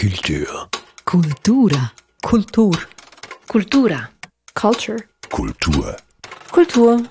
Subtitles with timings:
[0.00, 0.70] Kultur.
[1.04, 1.92] Kultura.
[2.22, 2.72] Kultur.
[3.46, 4.08] Kultura.
[4.54, 4.96] Culture.
[5.28, 5.96] Kultur.
[6.50, 7.02] Kultur.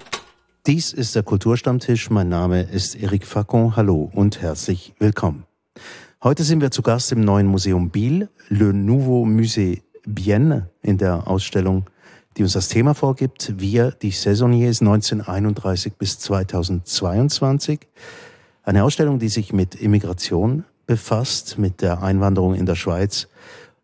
[0.66, 2.10] Dies ist der Kulturstammtisch.
[2.10, 3.76] Mein Name ist Eric Facon.
[3.76, 5.44] Hallo und herzlich willkommen.
[6.24, 11.28] Heute sind wir zu Gast im neuen Museum Biel, Le Nouveau Musée Bienne, in der
[11.28, 11.86] Ausstellung,
[12.38, 17.82] die uns das Thema vorgibt, Wir, die Saisonniers 1931 bis 2022.
[18.64, 23.28] Eine Ausstellung, die sich mit Immigration befasst, mit der Einwanderung in der Schweiz.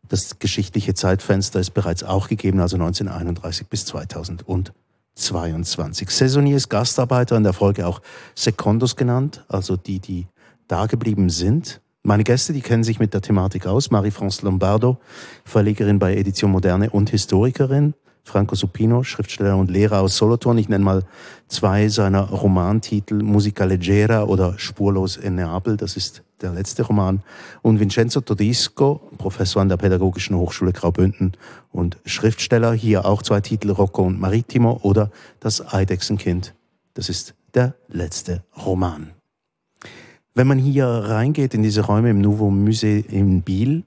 [0.09, 6.09] Das geschichtliche Zeitfenster ist bereits auch gegeben, also 1931 bis 2022.
[6.09, 8.01] Saisonniers Gastarbeiter, in der Folge auch
[8.33, 10.25] Secondos genannt, also die, die
[10.67, 11.79] da geblieben sind.
[12.01, 13.91] Meine Gäste, die kennen sich mit der Thematik aus.
[13.91, 14.97] Marie-France Lombardo,
[15.43, 17.93] Verlegerin bei Edition Moderne und Historikerin.
[18.23, 20.57] Franco Supino, Schriftsteller und Lehrer aus Solothurn.
[20.57, 21.03] Ich nenne mal
[21.47, 27.23] zwei seiner Romantitel, Musica Leggera oder Spurlos in Neapel, das ist der letzte Roman.
[27.61, 31.33] Und Vincenzo Todisco, Professor an der Pädagogischen Hochschule Graubünden
[31.71, 32.73] und Schriftsteller.
[32.73, 36.53] Hier auch zwei Titel, Rocco und Maritimo oder Das Eidechsenkind.
[36.93, 39.11] Das ist der letzte Roman.
[40.33, 43.83] Wenn man hier reingeht in diese Räume im Nouveau Musée in Biel,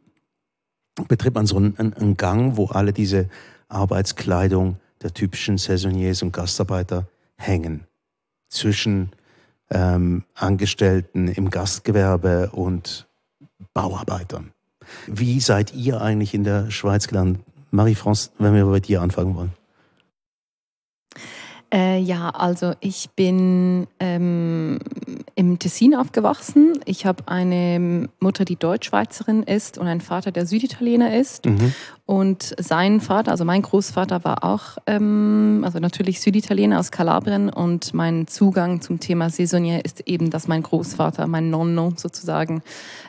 [1.07, 3.29] betritt man so einen, einen Gang, wo alle diese
[3.69, 7.85] Arbeitskleidung der typischen Saisonniers und Gastarbeiter hängen.
[8.49, 9.11] Zwischen
[9.71, 13.07] ähm, Angestellten im Gastgewerbe und
[13.75, 14.53] Bauarbeitern.
[15.07, 17.43] Wie seid ihr eigentlich in der Schweiz gelandet?
[17.71, 19.53] Marie-France, wenn wir bei dir anfangen wollen.
[21.73, 24.79] Äh, ja, also ich bin ähm,
[25.39, 26.81] im Tessin aufgewachsen.
[26.85, 31.47] Ich habe eine Mutter, die Deutschschweizerin ist und einen Vater, der Süditaliener ist.
[31.47, 31.73] Mhm.
[32.07, 37.51] Und sein Vater, also mein Großvater, war auch, ähm, also natürlich Süditaliener aus Kalabrien.
[37.51, 42.61] Und mein Zugang zum Thema Saisonnier ist eben, dass mein Großvater, mein Nonno sozusagen,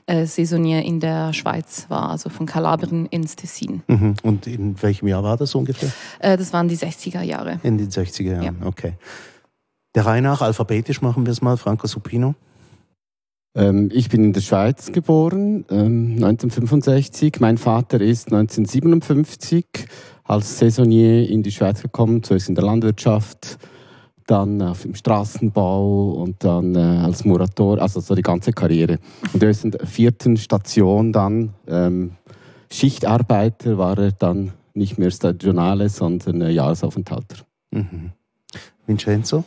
[0.05, 3.81] äh, Saisonnier in der Schweiz war, also von Kalabrien ins Tessin.
[3.88, 4.13] Mhm.
[4.22, 5.89] Und in welchem Jahr war das ungefähr?
[6.19, 7.59] Äh, das waren die 60er Jahre.
[7.63, 8.67] In den 60er Jahren, ja.
[8.67, 8.94] okay.
[9.95, 12.35] Der Reihe nach, alphabetisch machen wir es mal, Franco Supino.
[13.55, 17.39] Ähm, ich bin in der Schweiz geboren, ähm, 1965.
[17.39, 19.66] Mein Vater ist 1957
[20.23, 23.57] als Saisonnier in die Schweiz gekommen, zuerst in der Landwirtschaft,
[24.27, 29.00] dann auf dem Straßenbau und dann äh, als Murator, also so die ganze Karriere.
[29.33, 32.11] Und erst in der vierten Station dann ähm,
[32.71, 37.38] Schichtarbeiter war er dann nicht mehr Stagionale, sondern äh, Jahresaufenthalter.
[37.71, 38.11] Mhm.
[38.89, 39.45] Vincenzo?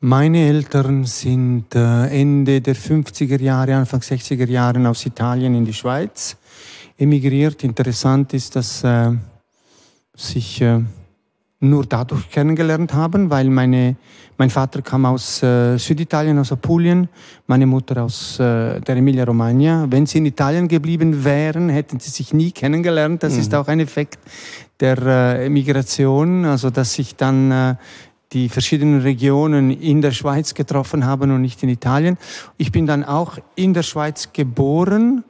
[0.00, 5.74] Meine Eltern sind äh, Ende der 50er Jahre, Anfang 60er Jahre aus Italien in die
[5.74, 6.36] Schweiz
[6.98, 7.62] emigriert.
[7.64, 9.12] Interessant ist, dass äh,
[10.14, 10.80] sich äh,
[11.60, 13.96] nur dadurch kennengelernt haben, weil meine,
[14.38, 17.08] mein Vater kam aus äh, Süditalien, aus Apulien,
[17.46, 19.86] meine Mutter aus äh, der Emilia-Romagna.
[19.90, 23.22] Wenn sie in Italien geblieben wären, hätten sie sich nie kennengelernt.
[23.22, 23.40] Das mhm.
[23.40, 24.18] ist auch ein Effekt
[24.80, 27.74] der äh, Emigration, also dass sich dann äh,
[28.32, 32.16] die verschiedenen Regionen in der Schweiz getroffen haben und nicht in Italien.
[32.56, 35.24] Ich bin dann auch in der Schweiz geboren,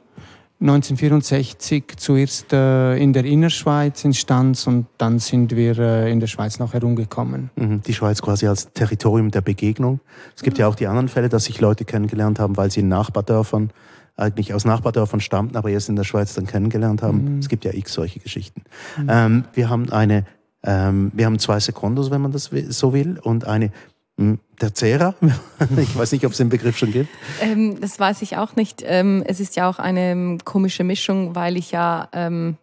[0.61, 6.27] 1964 zuerst äh, in der Innerschweiz in Stanz und dann sind wir äh, in der
[6.27, 7.49] Schweiz noch herumgekommen.
[7.55, 10.01] Mhm, die Schweiz quasi als Territorium der Begegnung.
[10.35, 12.89] Es gibt ja auch die anderen Fälle, dass sich Leute kennengelernt haben, weil sie in
[12.89, 13.71] Nachbardörfern
[14.17, 17.35] eigentlich aus Nachbardörfern stammten, aber erst in der Schweiz dann kennengelernt haben.
[17.35, 17.39] Mhm.
[17.39, 18.61] Es gibt ja x solche Geschichten.
[19.07, 20.25] Ähm, wir haben eine
[20.63, 23.71] ähm, wir haben zwei Sekundos, wenn man das so will, und eine
[24.17, 25.15] hm, Tercera.
[25.77, 27.09] Ich weiß nicht, ob es den Begriff schon gibt.
[27.41, 28.83] Ähm, das weiß ich auch nicht.
[28.85, 32.57] Ähm, es ist ja auch eine ähm, komische Mischung, weil ich ja ähm,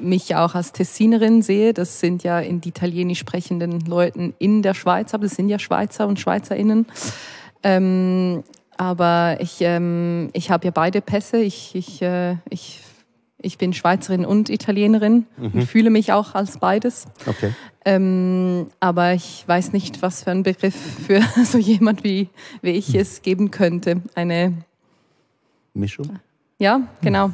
[0.00, 1.72] mich ja auch als Tessinerin sehe.
[1.72, 5.58] Das sind ja in die italienisch sprechenden Leuten in der Schweiz, aber das sind ja
[5.58, 6.86] Schweizer und Schweizerinnen.
[7.62, 8.42] Ähm,
[8.76, 11.38] aber ich, ähm, ich habe ja beide Pässe.
[11.38, 12.80] Ich, ich, äh, ich
[13.42, 15.50] ich bin Schweizerin und Italienerin mhm.
[15.52, 17.06] und fühle mich auch als beides.
[17.26, 17.52] Okay.
[17.84, 22.28] Ähm, aber ich weiß nicht, was für ein Begriff für so jemand wie,
[22.60, 24.02] wie ich es geben könnte.
[24.14, 24.54] Eine
[25.74, 26.18] Mischung?
[26.58, 27.32] Ja, genau.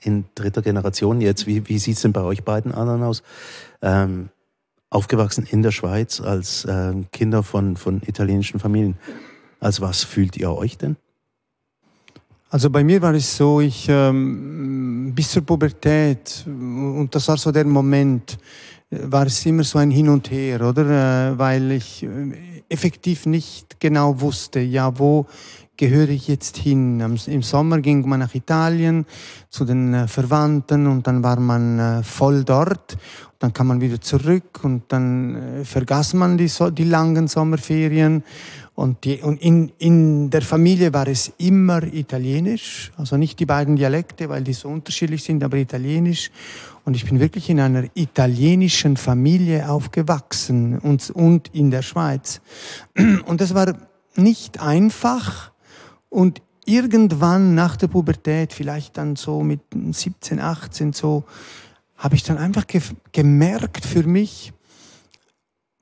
[0.00, 3.22] In dritter Generation jetzt, wie, wie sieht es denn bei euch beiden anderen aus?
[3.80, 4.28] Ähm,
[4.90, 8.96] aufgewachsen in der Schweiz als äh, Kinder von, von italienischen Familien.
[9.60, 10.96] Als was fühlt ihr euch denn?
[12.54, 17.50] Also bei mir war es so, ich ähm, bis zur Pubertät, und das war so
[17.50, 18.38] der Moment,
[18.90, 21.32] war es immer so ein Hin und Her, oder?
[21.32, 25.26] Äh, weil ich äh, effektiv nicht genau wusste, ja, wo
[25.76, 27.00] gehöre ich jetzt hin?
[27.00, 29.06] Im Sommer ging man nach Italien
[29.48, 32.96] zu den äh, Verwandten und dann war man äh, voll dort.
[33.38, 38.24] Dann kam man wieder zurück und dann äh, vergaß man die, die langen Sommerferien.
[38.76, 43.76] Und, die, und in, in der Familie war es immer Italienisch, also nicht die beiden
[43.76, 46.32] Dialekte, weil die so unterschiedlich sind, aber Italienisch.
[46.84, 52.40] Und ich bin wirklich in einer italienischen Familie aufgewachsen und, und in der Schweiz.
[53.26, 53.74] Und das war
[54.16, 55.53] nicht einfach.
[56.14, 61.24] Und irgendwann nach der Pubertät, vielleicht dann so mit 17, 18, so,
[61.96, 62.80] habe ich dann einfach ge
[63.10, 64.52] gemerkt für mich,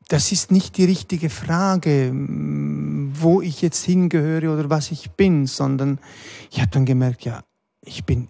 [0.08, 5.99] das ist nicht die richtige Frage, wo ich jetzt hingehöre oder was ich bin, sondern
[6.50, 7.43] ich habe dann gemerkt, ja,
[7.84, 8.29] ich bin,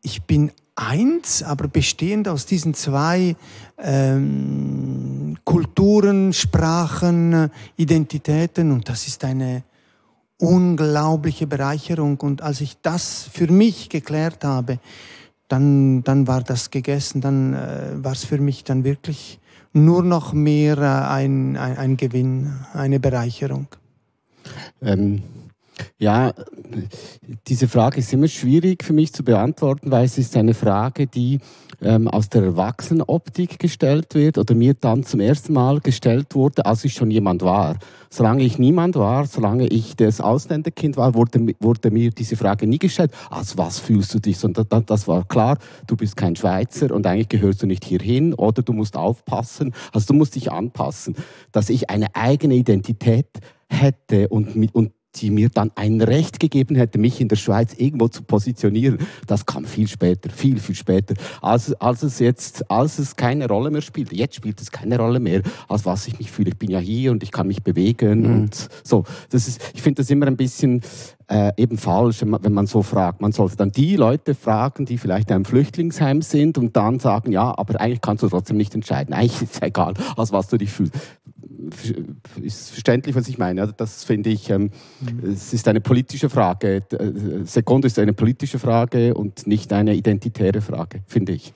[0.00, 3.36] ich bin eins, aber bestehend aus diesen zwei
[3.76, 9.64] ähm, Kulturen, Sprachen, Identitäten und das ist eine
[10.40, 14.78] unglaubliche Bereicherung und als ich das für mich geklärt habe,
[15.48, 19.40] dann, dann war das gegessen, dann äh, war es für mich dann wirklich
[19.72, 23.66] nur noch mehr äh, ein, ein, ein Gewinn, eine Bereicherung.
[24.80, 25.22] Ähm,
[25.98, 26.32] ja,
[27.46, 31.40] diese Frage ist immer schwierig für mich zu beantworten, weil es ist eine Frage, die
[31.82, 36.84] ähm, aus der Erwachsenenoptik gestellt wird oder mir dann zum ersten Mal gestellt wurde, als
[36.84, 37.76] ich schon jemand war.
[38.10, 42.78] Solange ich niemand war, solange ich das Ausländerkind war, wurde, wurde mir diese Frage nie
[42.78, 43.12] gestellt.
[43.30, 44.38] Als was fühlst du dich?
[44.38, 48.62] Sondern das war klar, du bist kein Schweizer und eigentlich gehörst du nicht hierhin oder
[48.62, 49.74] du musst aufpassen.
[49.92, 51.14] Also du musst dich anpassen,
[51.52, 53.28] dass ich eine eigene Identität
[53.68, 57.74] hätte und, mit, und die mir dann ein Recht gegeben hätte, mich in der Schweiz
[57.76, 58.98] irgendwo zu positionieren.
[59.26, 63.70] Das kam viel später, viel, viel später, als, als es jetzt, als es keine Rolle
[63.70, 64.12] mehr spielt.
[64.12, 66.50] Jetzt spielt es keine Rolle mehr, als was ich mich fühle.
[66.50, 68.34] Ich bin ja hier und ich kann mich bewegen mhm.
[68.34, 69.04] und so.
[69.30, 70.82] Das ist, ich finde das immer ein bisschen
[71.30, 73.20] äh, eben falsch, wenn man, so fragt.
[73.20, 77.32] Man sollte dann die Leute fragen, die vielleicht in einem Flüchtlingsheim sind und dann sagen,
[77.32, 79.14] ja, aber eigentlich kannst du trotzdem nicht entscheiden.
[79.14, 80.94] Eigentlich ist es egal, als was du dich fühlst
[82.42, 83.72] ist verständlich, was ich meine.
[83.76, 84.70] Das finde ich, ähm,
[85.00, 85.30] mhm.
[85.30, 86.82] es ist eine politische Frage.
[86.92, 91.52] Äh, Sekunde ist eine politische Frage und nicht eine identitäre Frage, finde ich.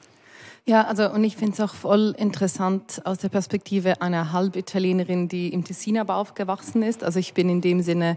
[0.66, 5.52] Ja, also und ich finde es auch voll interessant aus der Perspektive einer Halbitalienerin, die
[5.52, 7.04] im Tessiner aufgewachsen ist.
[7.04, 8.14] Also ich bin in dem Sinne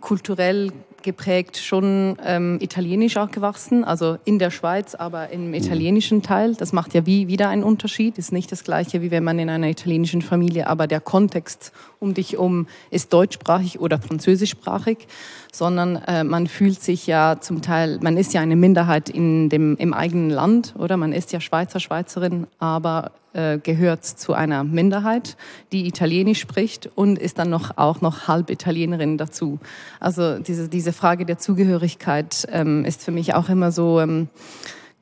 [0.00, 0.72] kulturell
[1.06, 6.54] geprägt schon ähm, italienisch aufgewachsen, also in der Schweiz, aber im italienischen Teil.
[6.54, 8.18] Das macht ja wie wieder einen Unterschied.
[8.18, 12.12] Ist nicht das gleiche, wie wenn man in einer italienischen Familie, aber der Kontext um
[12.12, 15.06] dich um ist deutschsprachig oder französischsprachig,
[15.52, 19.76] sondern äh, man fühlt sich ja zum Teil, man ist ja eine Minderheit in dem,
[19.76, 20.96] im eigenen Land, oder?
[20.96, 25.36] Man ist ja Schweizer, Schweizerin, aber äh, gehört zu einer Minderheit,
[25.70, 29.58] die Italienisch spricht und ist dann noch auch noch halb Italienerin dazu.
[30.00, 34.28] Also diese, diese Frage der Zugehörigkeit ähm, ist für mich auch immer so ähm,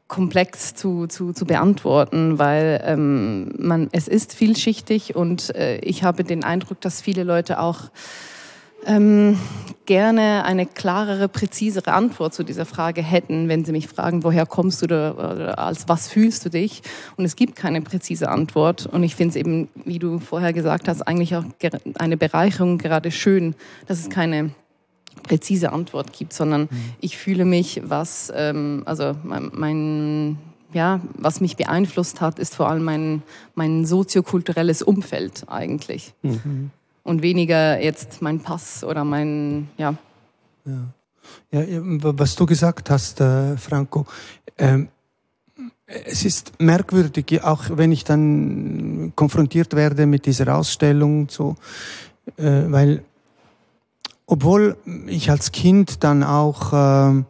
[0.08, 6.25] komplex zu, zu, zu beantworten, weil ähm, man, es ist vielschichtig und äh, ich habe
[6.25, 7.90] den Eindruck, dass viele Leute auch
[8.86, 9.38] ähm,
[9.86, 14.82] gerne eine klarere, präzisere Antwort zu dieser Frage hätten, wenn Sie mich fragen, woher kommst
[14.82, 16.82] du oder, oder als was fühlst du dich?
[17.16, 18.86] Und es gibt keine präzise Antwort.
[18.86, 21.44] Und ich finde es eben, wie du vorher gesagt hast, eigentlich auch
[21.98, 23.54] eine Bereicherung gerade schön,
[23.86, 24.50] dass es keine
[25.22, 26.69] präzise Antwort gibt, sondern mhm.
[27.00, 30.38] ich fühle mich, was, ähm, also mein, mein
[30.72, 33.22] ja, was mich beeinflusst hat, ist vor allem mein,
[33.54, 36.14] mein soziokulturelles Umfeld eigentlich.
[36.22, 36.70] Mhm
[37.05, 39.95] und weniger jetzt mein Pass oder mein, ja.
[40.65, 44.06] Ja, ja was du gesagt hast, äh, Franco,
[44.59, 44.89] ähm,
[45.87, 51.56] es ist merkwürdig, auch wenn ich dann konfrontiert werde mit dieser Ausstellung, so,
[52.37, 53.05] äh, weil
[54.27, 57.23] obwohl ich als Kind dann auch äh,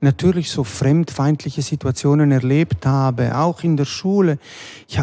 [0.00, 4.38] natürlich so fremdfeindliche Situationen erlebt habe, auch in der Schule.
[4.88, 4.98] Ich,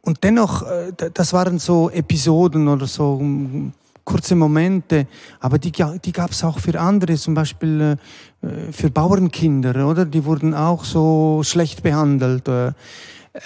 [0.00, 3.72] und dennoch, äh, das waren so Episoden oder so hm,
[4.04, 5.06] kurze Momente,
[5.40, 7.96] aber die, die gab es auch für andere, zum Beispiel
[8.42, 10.04] äh, für Bauernkinder, oder?
[10.04, 12.48] Die wurden auch so schlecht behandelt.
[12.48, 12.72] Äh.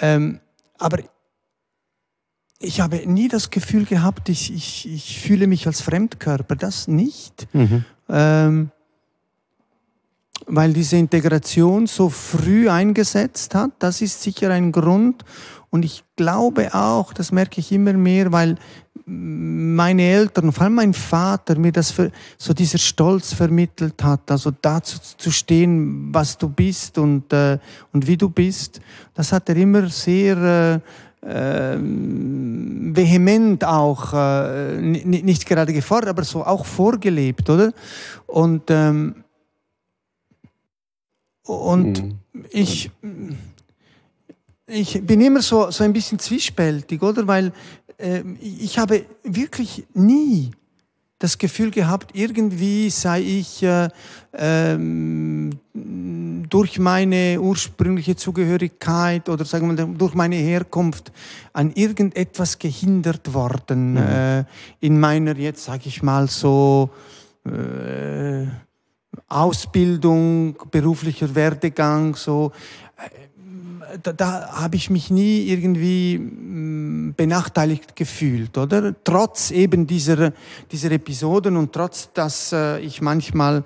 [0.01, 0.39] Ähm,
[0.77, 0.99] aber
[2.59, 7.47] ich habe nie das Gefühl gehabt, ich, ich, ich fühle mich als Fremdkörper, das nicht.
[7.53, 7.85] Mhm.
[8.09, 8.71] Ähm,
[10.49, 15.23] weil diese Integration so früh eingesetzt hat, das ist sicher ein Grund.
[15.69, 18.57] Und ich glaube auch, das merke ich immer mehr, weil
[19.05, 24.51] meine Eltern, vor allem mein Vater, mir das für, so dieser Stolz vermittelt hat, also
[24.61, 27.57] dazu zu stehen, was du bist und, äh,
[27.93, 28.81] und wie du bist,
[29.13, 30.81] das hat er immer sehr
[31.25, 37.71] ähm, vehement auch, äh, nicht gerade gefordert, aber so auch vorgelebt, oder?
[38.27, 39.15] Und, ähm,
[41.49, 42.45] und mhm.
[42.51, 42.91] ich,
[44.67, 47.25] ich bin immer so, so ein bisschen zwiespältig, oder?
[47.27, 47.51] Weil
[47.97, 50.51] äh, ich habe wirklich nie
[51.17, 53.89] das Gefühl gehabt, irgendwie sei ich äh,
[54.33, 61.11] ähm, durch meine ursprüngliche Zugehörigkeit oder sagen wir durch meine Herkunft
[61.51, 63.97] an irgendetwas gehindert worden mhm.
[63.97, 64.43] äh,
[64.79, 66.89] in meiner jetzt sage ich mal so
[67.45, 68.45] äh,
[69.27, 72.51] Ausbildung, beruflicher Werdegang so
[74.03, 78.93] da, da habe ich mich nie irgendwie mm, benachteiligt gefühlt, oder?
[79.03, 80.33] Trotz eben dieser,
[80.71, 83.63] dieser Episoden und trotz, dass äh, ich manchmal,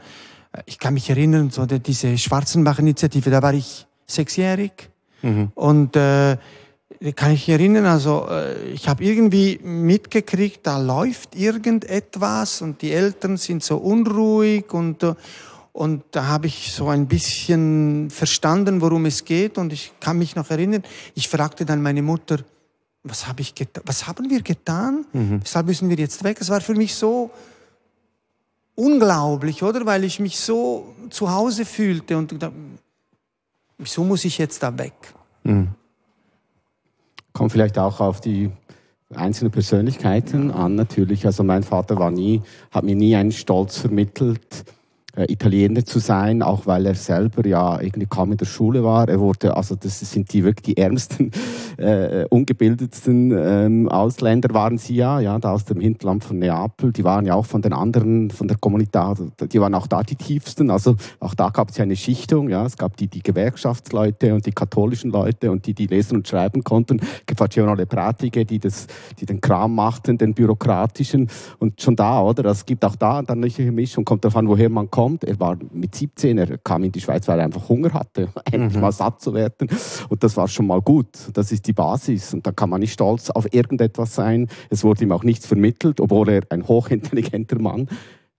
[0.53, 4.89] äh, ich kann mich erinnern, so die, diese Schwarzenbach-Initiative, da war ich sechsjährig
[5.21, 5.51] mhm.
[5.55, 6.37] und äh,
[7.15, 13.37] kann ich erinnern, also äh, ich habe irgendwie mitgekriegt, da läuft irgendetwas und die Eltern
[13.37, 15.15] sind so unruhig und äh,
[15.73, 19.57] und da habe ich so ein bisschen verstanden, worum es geht.
[19.57, 20.83] Und ich kann mich noch erinnern,
[21.15, 22.37] ich fragte dann meine Mutter,
[23.03, 25.05] was, hab ich was haben wir getan?
[25.11, 25.41] Mhm.
[25.41, 26.37] Weshalb müssen wir jetzt weg?
[26.39, 27.31] Es war für mich so
[28.75, 29.83] unglaublich, oder?
[29.85, 32.51] Weil ich mich so zu Hause fühlte und da,
[33.79, 34.93] wieso muss ich jetzt da weg?
[35.43, 35.69] Mhm.
[37.33, 38.51] Kommt vielleicht auch auf die
[39.13, 41.25] einzelnen Persönlichkeiten an, natürlich.
[41.25, 44.65] Also mein Vater war nie, hat mir nie einen Stolz vermittelt
[45.15, 49.07] Italiener zu sein, auch weil er selber ja irgendwie kaum in der Schule war.
[49.07, 51.29] Er wurde, also das sind die wirklich die ärmsten,
[51.77, 56.91] äh, ungebildetsten ähm, Ausländer waren sie ja, ja, da aus dem Hinterland von Neapel.
[56.91, 58.93] Die waren ja auch von den anderen, von der Kommunität,
[59.51, 60.71] die waren auch da die tiefsten.
[60.71, 62.65] Also auch da gab es ja eine Schichtung, ja.
[62.65, 66.63] Es gab die, die Gewerkschaftsleute und die katholischen Leute und die, die lesen und schreiben
[66.63, 66.99] konnten.
[67.27, 68.87] Che facevano le pratiche, die das,
[69.19, 71.29] die den Kram machten, den bürokratischen.
[71.59, 72.45] Und schon da, oder?
[72.45, 75.23] Es gibt auch da dann eine Mischung, kommt davon, woher man kommt kommt.
[75.25, 78.75] Er war mit 17, er kam in die Schweiz, weil er einfach Hunger hatte, endlich
[78.75, 78.81] mhm.
[78.81, 79.67] mal satt zu werden.
[80.07, 81.09] Und das war schon mal gut.
[81.33, 82.33] Das ist die Basis.
[82.33, 84.47] Und da kann man nicht stolz auf irgendetwas sein.
[84.69, 87.89] Es wurde ihm auch nichts vermittelt, obwohl er ein hochintelligenter Mann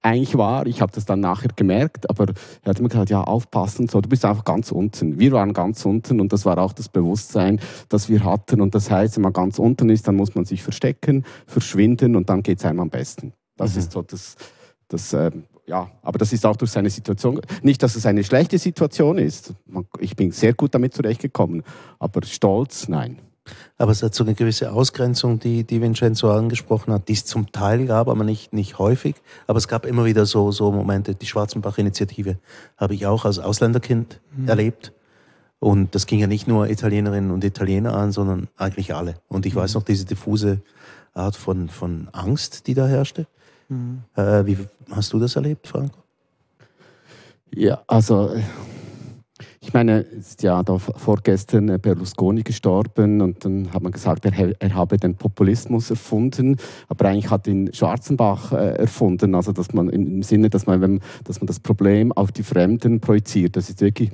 [0.00, 0.66] eigentlich war.
[0.66, 2.28] Ich habe das dann nachher gemerkt, aber
[2.62, 5.18] er hat immer gesagt, ja, aufpassen, so, du bist einfach ganz unten.
[5.18, 8.62] Wir waren ganz unten und das war auch das Bewusstsein, das wir hatten.
[8.62, 12.30] Und das heißt, wenn man ganz unten ist, dann muss man sich verstecken, verschwinden und
[12.30, 13.34] dann geht es einem am besten.
[13.56, 13.78] Das mhm.
[13.80, 14.36] ist so das,
[14.88, 15.30] das äh,
[15.66, 17.40] ja, aber das ist auch durch seine Situation.
[17.62, 19.54] Nicht, dass es eine schlechte Situation ist.
[19.98, 21.62] Ich bin sehr gut damit zurechtgekommen.
[21.98, 23.18] Aber stolz, nein.
[23.76, 27.52] Aber es hat so eine gewisse Ausgrenzung, die, die Vincenzo angesprochen hat, die es zum
[27.52, 29.16] Teil gab, aber nicht, nicht häufig.
[29.46, 31.14] Aber es gab immer wieder so, so Momente.
[31.14, 32.38] Die Schwarzenbach-Initiative
[32.76, 34.48] habe ich auch als Ausländerkind mhm.
[34.48, 34.92] erlebt.
[35.58, 39.16] Und das ging ja nicht nur Italienerinnen und Italiener an, sondern eigentlich alle.
[39.28, 39.60] Und ich mhm.
[39.60, 40.60] weiß noch diese diffuse
[41.14, 43.26] Art von, von Angst, die da herrschte.
[43.68, 44.02] Mhm.
[44.14, 44.58] Äh, wie
[44.90, 45.98] hast du das erlebt, Franco?
[47.54, 48.30] Ja, also
[49.60, 54.74] ich meine, ist ja da vorgestern Berlusconi gestorben und dann hat man gesagt, er, er
[54.74, 56.56] habe den Populismus erfunden,
[56.88, 61.40] aber eigentlich hat ihn Schwarzenbach äh, erfunden, also dass man im Sinne, dass man, dass
[61.40, 63.56] man das Problem auf die Fremden projiziert.
[63.56, 64.10] Das ist wirklich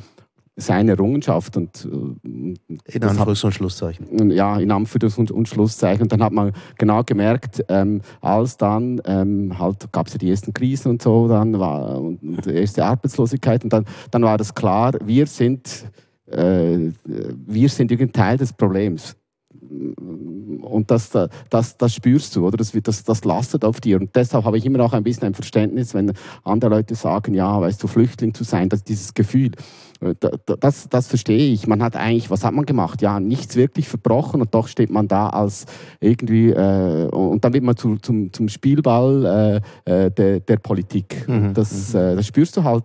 [0.61, 1.57] seine Errungenschaft.
[1.57, 4.31] Und, äh, in Anführungs- und Schlusszeichen.
[4.31, 6.03] Ja, in Anführungs- und, und Schlusszeichen.
[6.03, 10.31] Und dann hat man genau gemerkt, ähm, als dann ähm, halt gab es ja die
[10.31, 14.55] ersten Krisen und so, dann war und die erste Arbeitslosigkeit und dann, dann war das
[14.55, 15.87] klar, wir sind,
[16.27, 19.17] äh, wir sind irgendein Teil des Problems
[19.61, 21.11] und das,
[21.51, 22.57] das, das spürst du, oder?
[22.57, 24.01] Das, das, das lastet auf dir.
[24.01, 26.13] Und deshalb habe ich immer auch ein bisschen ein Verständnis, wenn
[26.45, 29.53] andere Leute sagen, ja, weißt du, Flüchtling zu sein, das, dieses Gefühl,
[30.01, 30.15] äh,
[30.61, 31.67] das, das verstehe ich.
[31.67, 33.03] Man hat eigentlich, was hat man gemacht?
[33.03, 35.67] Ja, nichts wirklich verbrochen und doch steht man da als
[36.01, 41.29] irgendwie, äh, und dann wird man zu, zum, zum Spielball äh, äh der, der Politik.
[41.29, 41.55] Mhm.
[41.55, 42.01] Das, mhm.
[42.01, 42.85] äh, das spürst du halt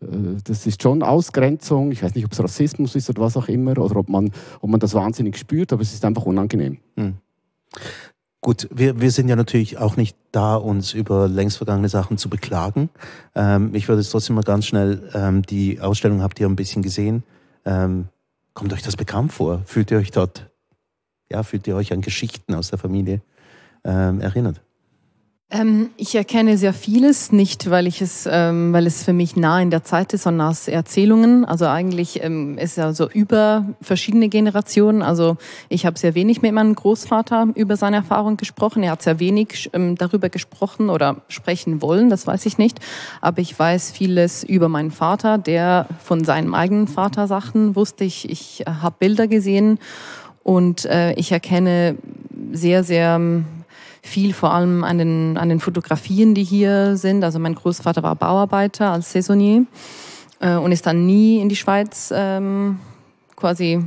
[0.00, 1.92] das ist schon Ausgrenzung.
[1.92, 4.70] Ich weiß nicht, ob es Rassismus ist oder was auch immer, oder ob man, ob
[4.70, 6.78] man das wahnsinnig spürt, aber es ist einfach unangenehm.
[6.96, 7.14] Hm.
[8.42, 12.30] Gut, wir, wir sind ja natürlich auch nicht da, uns über längst vergangene Sachen zu
[12.30, 12.88] beklagen.
[13.34, 16.80] Ähm, ich würde jetzt trotzdem mal ganz schnell, ähm, die Ausstellung habt ihr ein bisschen
[16.80, 17.22] gesehen.
[17.66, 18.08] Ähm,
[18.54, 19.60] kommt euch das bekannt vor?
[19.66, 20.50] Fühlt ihr euch dort,
[21.30, 23.20] ja, fühlt ihr euch an Geschichten aus der Familie
[23.84, 24.62] ähm, erinnert?
[25.52, 29.60] Ähm, ich erkenne sehr vieles, nicht weil ich es, ähm, weil es für mich nah
[29.60, 31.44] in der Zeit ist, sondern aus Erzählungen.
[31.44, 35.02] Also eigentlich ähm, ist ja so über verschiedene Generationen.
[35.02, 35.38] Also
[35.68, 38.84] ich habe sehr wenig mit meinem Großvater über seine Erfahrung gesprochen.
[38.84, 42.78] Er hat sehr wenig ähm, darüber gesprochen oder sprechen wollen, das weiß ich nicht.
[43.20, 48.04] Aber ich weiß vieles über meinen Vater, der von seinem eigenen Vater Sachen wusste.
[48.04, 49.78] Ich, ich habe Bilder gesehen
[50.42, 51.96] Und äh, ich erkenne
[52.52, 53.44] sehr, sehr ähm,
[54.02, 57.22] viel vor allem an den, an den Fotografien, die hier sind.
[57.24, 59.64] Also mein Großvater war Bauarbeiter als Saisonnier
[60.40, 62.78] äh, und ist dann nie in die Schweiz ähm,
[63.36, 63.84] quasi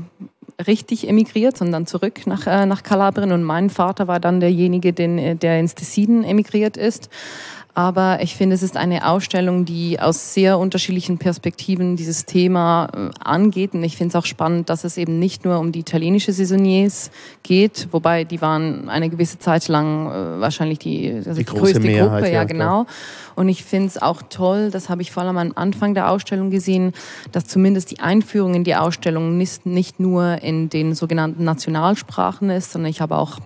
[0.67, 3.32] richtig emigriert, sondern zurück nach, äh, nach Kalabrien.
[3.32, 7.10] Und mein Vater war dann derjenige, den, der ins Tessin emigriert ist.
[7.75, 13.10] Aber ich finde, es ist eine Ausstellung, die aus sehr unterschiedlichen Perspektiven dieses Thema äh,
[13.20, 13.74] angeht.
[13.74, 17.10] Und ich finde es auch spannend, dass es eben nicht nur um die italienische Saisoniers
[17.42, 21.80] geht, wobei die waren eine gewisse Zeit lang äh, wahrscheinlich die, also die, die größte
[21.80, 22.86] Mehrheit, Gruppe, ja, genau.
[23.36, 26.51] Und ich finde es auch toll, das habe ich vor allem am Anfang der Ausstellung
[26.51, 26.94] gesehen,
[27.32, 32.72] dass zumindest die Einführung in die Ausstellung nicht, nicht nur in den sogenannten Nationalsprachen ist,
[32.72, 33.39] sondern ich habe auch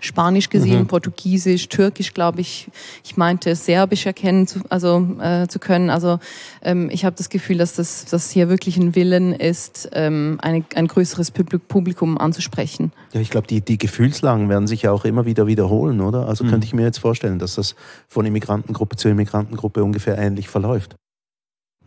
[0.00, 0.86] Spanisch gesehen, mhm.
[0.86, 2.68] Portugiesisch, Türkisch, glaube ich.
[3.04, 5.90] Ich meinte Serbisch erkennen zu, also, äh, zu können.
[5.90, 6.18] Also
[6.62, 10.64] ähm, ich habe das Gefühl, dass das dass hier wirklich ein Willen ist, ähm, eine,
[10.74, 12.92] ein größeres Publikum anzusprechen.
[13.12, 16.28] Ja, ich glaube, die, die Gefühlslagen werden sich ja auch immer wieder wiederholen, oder?
[16.28, 16.50] Also mhm.
[16.50, 17.74] könnte ich mir jetzt vorstellen, dass das
[18.08, 20.96] von Immigrantengruppe zu Immigrantengruppe ungefähr ähnlich verläuft.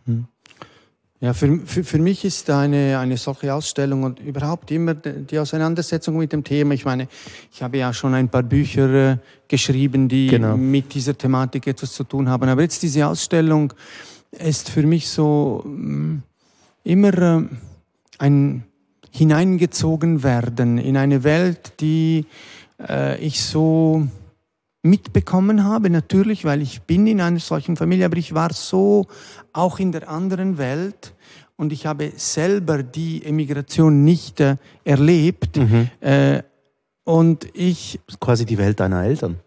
[0.05, 0.27] Mhm.
[1.21, 6.17] Ja, für, für, für mich ist eine, eine solche Ausstellung und überhaupt immer die Auseinandersetzung
[6.17, 6.73] mit dem Thema.
[6.73, 7.09] Ich meine,
[7.51, 9.17] ich habe ja schon ein paar Bücher äh,
[9.49, 10.55] geschrieben, die genau.
[10.55, 12.47] mit dieser Thematik etwas zu tun haben.
[12.47, 13.73] Aber jetzt diese Ausstellung
[14.31, 16.23] ist für mich so mh, mm,
[16.85, 17.43] immer äh,
[18.17, 18.63] ein
[19.11, 22.27] hineingezogen werden in eine Welt, die
[22.87, 24.07] äh, ich so
[24.81, 29.07] mitbekommen habe, natürlich, weil ich bin in einer solchen Familie, aber ich war so
[29.53, 31.13] auch in der anderen Welt
[31.57, 34.55] und ich habe selber die Emigration nicht äh,
[34.85, 35.57] erlebt.
[35.57, 35.89] Mhm.
[35.99, 36.43] Äh,
[37.03, 37.99] und ich.
[38.19, 39.39] Quasi die Welt deiner Eltern.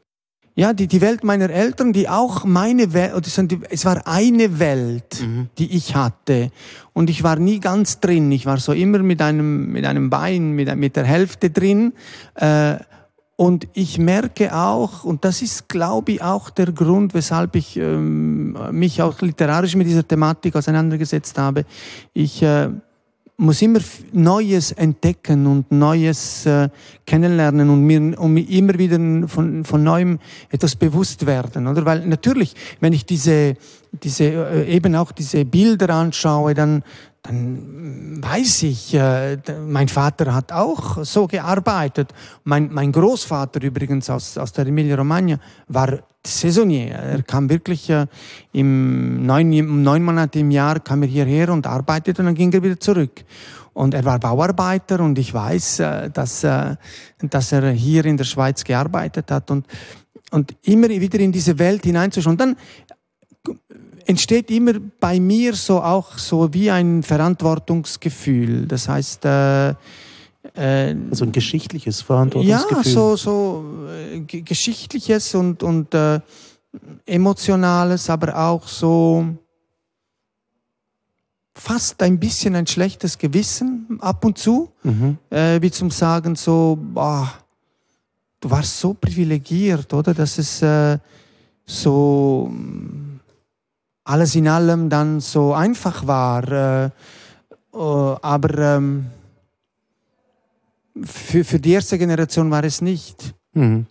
[0.54, 3.26] Ja, die, die Welt meiner Eltern, die auch meine Welt,
[3.70, 5.48] es war eine Welt, mhm.
[5.56, 6.50] die ich hatte.
[6.92, 8.30] Und ich war nie ganz drin.
[8.30, 11.94] Ich war so immer mit einem, mit einem Bein, mit, mit der Hälfte drin.
[12.34, 12.76] Äh,
[13.36, 18.56] und ich merke auch, und das ist, glaube ich, auch der Grund, weshalb ich ähm,
[18.70, 21.64] mich auch literarisch mit dieser Thematik auseinandergesetzt habe.
[22.12, 22.68] Ich äh,
[23.38, 23.80] muss immer
[24.12, 26.68] Neues entdecken und Neues äh,
[27.06, 30.18] kennenlernen und mir, um immer wieder von, von Neuem
[30.50, 31.84] etwas bewusst werden, oder?
[31.84, 33.56] Weil natürlich, wenn ich diese,
[33.92, 36.84] diese, äh, eben auch diese Bilder anschaue, dann,
[37.22, 42.12] dann weiß ich, äh, mein Vater hat auch so gearbeitet.
[42.42, 46.90] Mein, mein Großvater übrigens aus, aus der Emilia-Romagna war Saisonier.
[46.90, 48.06] Er kam wirklich äh,
[48.52, 52.62] im neun, neun Monate im Jahr kam er hierher und arbeitete und dann ging er
[52.62, 53.24] wieder zurück.
[53.72, 58.64] Und er war Bauarbeiter und ich weiß, äh, dass, dass er hier in der Schweiz
[58.64, 59.66] gearbeitet hat und,
[60.32, 62.36] und immer wieder in diese Welt hineinzuschauen.
[62.36, 62.56] Dann
[64.06, 68.66] entsteht immer bei mir so auch so wie ein Verantwortungsgefühl.
[68.66, 69.74] Das heißt, äh, äh,
[71.10, 72.78] also ein geschichtliches Verantwortungsgefühl.
[72.78, 76.20] Ja, so, so äh, geschichtliches und, und äh,
[77.06, 79.26] emotionales, aber auch so
[81.54, 85.18] fast ein bisschen ein schlechtes Gewissen ab und zu, mhm.
[85.30, 87.32] äh, wie zum Sagen so, boah,
[88.40, 90.14] du warst so privilegiert, oder?
[90.14, 90.98] Dass es äh,
[91.66, 92.50] so
[94.04, 96.50] alles in allem dann so einfach war.
[96.50, 96.90] Äh, äh,
[97.72, 99.06] aber ähm,
[101.02, 103.34] für, für die erste Generation war es nicht.
[103.54, 103.86] Mhm.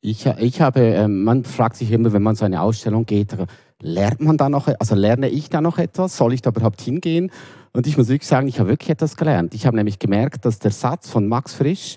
[0.00, 3.36] Ich, ich habe, ähm, man fragt sich immer, wenn man so eine Ausstellung geht,
[3.80, 6.16] lernt man da noch, also lerne ich da noch etwas?
[6.16, 7.30] Soll ich da überhaupt hingehen?
[7.72, 9.54] Und ich muss wirklich sagen, ich habe wirklich etwas gelernt.
[9.54, 11.96] Ich habe nämlich gemerkt, dass der Satz von Max Frisch,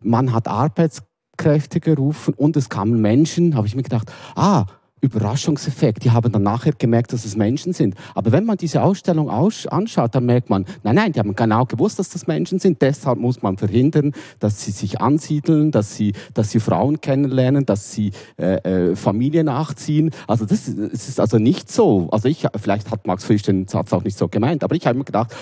[0.00, 4.66] man hat Arbeitskräfte gerufen und es kamen Menschen, habe ich mir gedacht, ah,
[5.00, 6.04] Überraschungseffekt.
[6.04, 7.94] Die haben dann nachher gemerkt, dass es Menschen sind.
[8.14, 11.98] Aber wenn man diese Ausstellung anschaut, dann merkt man, nein, nein, die haben genau gewusst,
[11.98, 12.82] dass das Menschen sind.
[12.82, 17.92] Deshalb muss man verhindern, dass sie sich ansiedeln, dass sie, dass sie Frauen kennenlernen, dass
[17.92, 20.10] sie äh, äh, Familie nachziehen.
[20.26, 22.08] Also das, das ist also nicht so.
[22.10, 24.98] Also ich, vielleicht hat Max Frisch den Satz auch nicht so gemeint, aber ich habe
[24.98, 25.34] mir gedacht,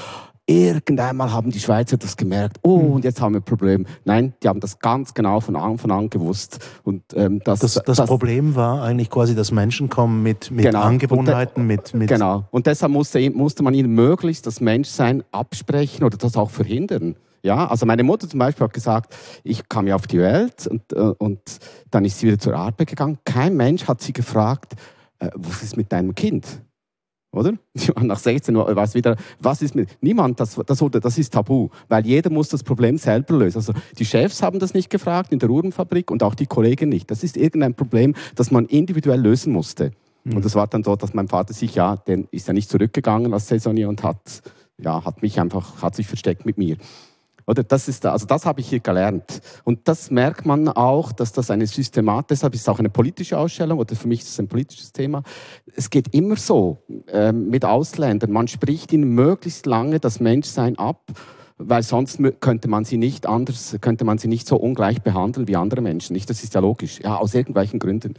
[0.46, 2.90] irgendeinmal haben die Schweizer das gemerkt, oh, hm.
[2.92, 3.86] und jetzt haben wir ein Problem.
[4.04, 6.58] Nein, die haben das ganz genau von Anfang an gewusst.
[6.84, 10.64] Und, ähm, das, das, das, das, Problem war eigentlich quasi, dass Menschen kommen mit, mit
[10.64, 10.82] genau.
[10.82, 12.08] Angewohnheiten, und mit, mit...
[12.08, 17.16] Genau, und deshalb musste, musste man ihnen möglichst das Menschsein absprechen oder das auch verhindern.
[17.42, 20.92] Ja, also meine Mutter zum Beispiel hat gesagt, ich kam ja auf die Welt und,
[20.92, 21.40] äh, und
[21.90, 23.18] dann ist sie wieder zur Arbeit gegangen.
[23.24, 24.74] Kein Mensch hat sie gefragt,
[25.18, 26.60] äh, was ist mit deinem Kind?
[27.36, 27.54] Oder?
[28.00, 29.96] Nach 16 Uhr weiß wieder, was ist mit.
[30.00, 33.58] Niemand, das, das, das ist tabu, weil jeder muss das Problem selber lösen.
[33.58, 37.10] Also die Chefs haben das nicht gefragt in der Uhrenfabrik und auch die Kollegen nicht.
[37.10, 39.92] Das ist irgendein Problem, das man individuell lösen musste.
[40.24, 40.36] Mhm.
[40.36, 43.32] Und das war dann so, dass mein Vater sich ja, der ist ja nicht zurückgegangen
[43.32, 44.42] als Saisonier und hat,
[44.78, 46.76] ja, hat mich einfach, hat sich versteckt mit mir.
[47.46, 49.40] Oder das ist, also das habe ich hier gelernt.
[49.64, 53.38] Und das merkt man auch, dass das eine Systematik, deshalb ist es auch eine politische
[53.38, 55.22] Ausstellung oder für mich ist es ein politisches Thema.
[55.76, 58.32] Es geht immer so äh, mit Ausländern.
[58.32, 61.12] Man spricht ihnen möglichst lange das Menschsein ab,
[61.58, 65.56] weil sonst könnte man sie nicht anders, könnte man sie nicht so ungleich behandeln wie
[65.56, 66.14] andere Menschen.
[66.14, 66.28] Nicht?
[66.28, 67.00] Das ist ja logisch.
[67.02, 68.14] Ja, aus irgendwelchen Gründen.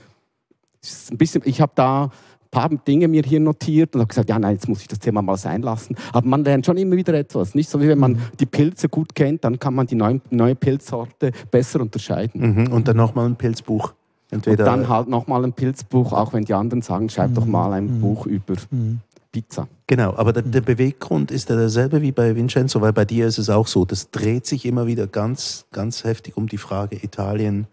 [1.12, 2.12] Ein bisschen, ich habe da
[2.52, 5.22] paar Dinge mir hier notiert und habe gesagt, ja, nein, jetzt muss ich das Thema
[5.22, 5.96] mal sein lassen.
[6.14, 7.56] Aber man lernt schon immer wieder etwas.
[7.56, 8.22] Nicht so wie wenn man mhm.
[8.40, 12.64] die Pilze gut kennt, dann kann man die neue, neue Pilzsorte besser unterscheiden.
[12.64, 12.74] Mhm.
[12.74, 13.94] Und dann nochmal ein Pilzbuch.
[14.30, 17.36] Entweder und dann halt nochmal ein Pilzbuch, auch wenn die anderen sagen, schreib mhm.
[17.36, 18.02] doch mal ein mhm.
[18.02, 19.00] Buch über mhm.
[19.32, 19.68] Pizza.
[19.88, 23.38] Genau, aber der, der, Beweggrund ist ja derselbe wie bei Vincenzo, weil bei dir ist
[23.38, 27.68] es auch so, das dreht sich immer wieder ganz, ganz heftig um die Frage Italien,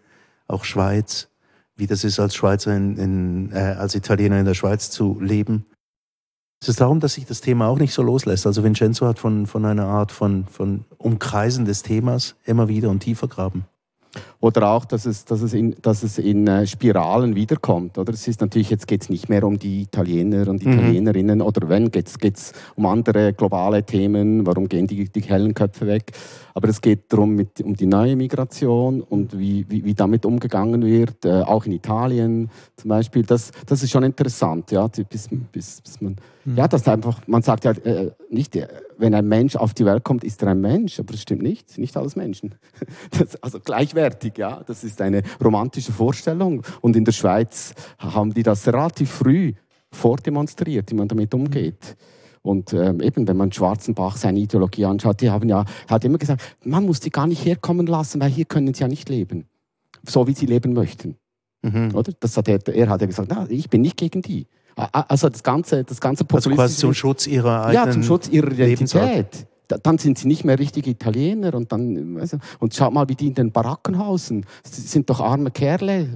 [0.47, 1.29] auch Schweiz
[1.77, 5.67] wie das ist, als Schweizer, in, in, äh, als Italiener in der Schweiz zu leben.
[6.61, 8.47] Es ist darum, dass sich das Thema auch nicht so loslässt.
[8.47, 13.01] Also Vincenzo hat von, von einer Art von, von Umkreisen des Themas immer wieder und
[13.01, 13.67] tiefer graben.
[14.41, 17.99] Oder auch, dass es, dass es in, dass es in äh, Spiralen wiederkommt.
[17.99, 18.13] Oder?
[18.13, 20.73] Es ist natürlich, jetzt geht es nicht mehr um die Italiener und mhm.
[20.73, 21.45] Italienerinnen, mhm.
[21.45, 26.13] oder wenn, geht es um andere globale Themen, warum gehen die, die hellen Köpfe weg.
[26.53, 30.85] Aber es geht darum, mit, um die neue Migration und wie, wie, wie damit umgegangen
[30.85, 33.25] wird, äh, auch in Italien zum Beispiel.
[33.25, 36.57] Das, das ist schon interessant, ja, bis, bis, bis man, mhm.
[36.57, 40.05] ja, das einfach, man sagt ja äh, nicht, äh, wenn ein Mensch auf die Welt
[40.05, 42.55] kommt, ist er ein Mensch, aber das stimmt nicht, nicht alles Menschen.
[43.19, 46.63] Das, also gleichwertig, ja, das ist eine romantische Vorstellung.
[46.81, 49.53] Und in der Schweiz haben die das relativ früh
[49.93, 51.97] vordemonstriert, wie man damit umgeht.
[52.43, 56.43] Und ähm, eben, wenn man Schwarzenbach seine Ideologie anschaut, die haben ja, hat immer gesagt,
[56.63, 59.47] man muss die gar nicht herkommen lassen, weil hier können sie ja nicht leben,
[60.07, 61.17] so wie sie leben möchten.
[61.63, 61.95] Mhm.
[61.95, 62.13] Oder?
[62.21, 64.47] Das hat er, er hat ja gesagt, na, ich bin nicht gegen die.
[64.77, 68.51] Also das ganze, das ganze also quasi zum Schutz ihrer eigenen Ja, zum Schutz ihrer
[68.51, 72.19] Identität dann sind sie nicht mehr richtige Italiener und dann
[72.59, 74.45] und schaut mal, wie die in den Baracken hausen.
[74.63, 76.09] Sie sind doch arme Kerle.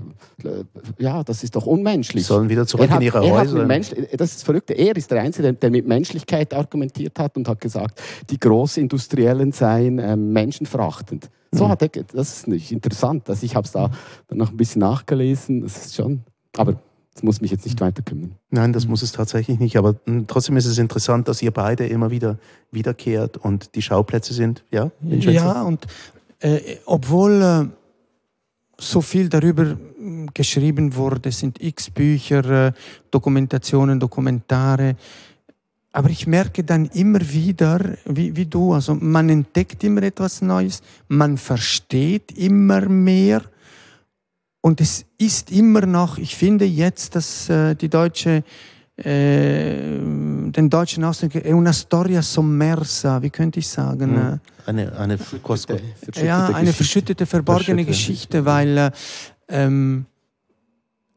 [0.98, 2.24] Ja, das ist doch unmenschlich.
[2.24, 3.66] Sie sollen wieder zurück hat, in ihre Häuser.
[3.66, 4.70] das ist verrückt.
[4.70, 9.98] Er ist der Einzige, der mit Menschlichkeit argumentiert hat und hat gesagt, die Großindustriellen seien
[9.98, 11.30] äh, menschenverachtend.
[11.50, 11.68] So mhm.
[11.70, 13.28] hat er, das ist nicht interessant.
[13.30, 13.90] Also ich habe es da
[14.30, 15.62] noch ein bisschen nachgelesen.
[15.62, 16.22] Das ist schon,
[16.56, 16.78] aber
[17.18, 18.36] das muss mich jetzt nicht weiter kümmern.
[18.50, 19.76] Nein, das muss es tatsächlich nicht.
[19.76, 22.38] Aber hm, trotzdem ist es interessant, dass ihr beide immer wieder
[22.70, 24.62] wiederkehrt und die Schauplätze sind.
[24.70, 25.84] Ja, ja und
[26.38, 27.64] äh, obwohl äh,
[28.80, 32.72] so viel darüber hm, geschrieben wurde, sind x Bücher, äh,
[33.10, 34.94] Dokumentationen, Dokumentare.
[35.90, 40.82] Aber ich merke dann immer wieder, wie, wie du, also man entdeckt immer etwas Neues,
[41.08, 43.42] man versteht immer mehr
[44.68, 48.44] und es ist immer noch, ich finde jetzt, dass äh, die deutsche,
[48.96, 54.10] äh, den deutschen Ausdruck, è una storia sommersa, wie könnte ich sagen?
[54.12, 54.40] Mhm.
[54.66, 58.90] Eine, eine, verschüttete, verschüttete ja, eine verschüttete, verborgene Geschichte, weil äh,
[59.48, 60.04] ähm,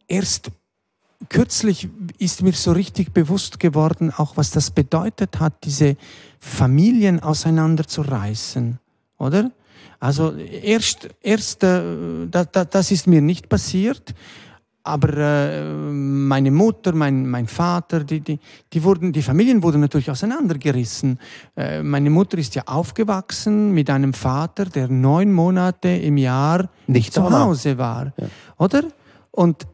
[0.08, 0.50] erst
[1.28, 5.98] kürzlich ist mir so richtig bewusst geworden, auch was das bedeutet hat, diese
[6.40, 8.80] Familien auseinanderzureißen,
[9.18, 9.52] oder?
[10.00, 11.82] Also erst, erst äh,
[12.30, 14.14] da, da, das ist mir nicht passiert,
[14.84, 18.40] aber äh, meine Mutter, mein, mein Vater, die, die,
[18.74, 21.20] die, wurden, die Familien wurden natürlich auseinandergerissen.
[21.56, 27.14] Äh, meine Mutter ist ja aufgewachsen mit einem Vater, der neun Monate im Jahr nicht
[27.14, 28.14] zu Hause war.
[28.18, 28.28] Ja.
[28.58, 28.84] Oder?
[29.30, 29.68] Und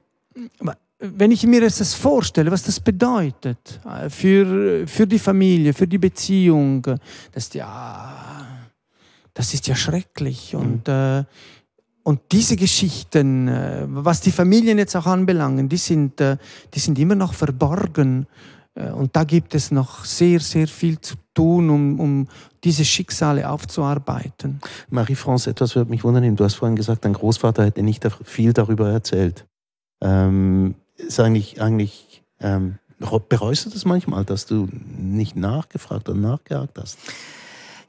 [1.00, 6.00] wenn ich mir das vorstelle, was das bedeutet äh, für, für die Familie, für die
[6.00, 6.86] Beziehung,
[7.32, 8.27] dass ja
[9.38, 10.54] das ist ja schrecklich.
[10.54, 10.60] Mhm.
[10.60, 11.24] Und, äh,
[12.04, 16.38] und diese Geschichten, äh, was die Familien jetzt auch anbelangen, die sind, äh,
[16.74, 18.26] die sind immer noch verborgen.
[18.74, 22.28] Äh, und da gibt es noch sehr, sehr viel zu tun, um, um
[22.64, 24.60] diese Schicksale aufzuarbeiten.
[24.90, 26.36] Marie-France, etwas würde mich wundern.
[26.36, 29.46] Du hast vorhin gesagt, dein Großvater hätte nicht viel darüber erzählt.
[30.02, 32.80] Ähm, ist eigentlich, eigentlich ähm,
[33.30, 36.98] bereust du das manchmal, dass du nicht nachgefragt und nachgehakt hast?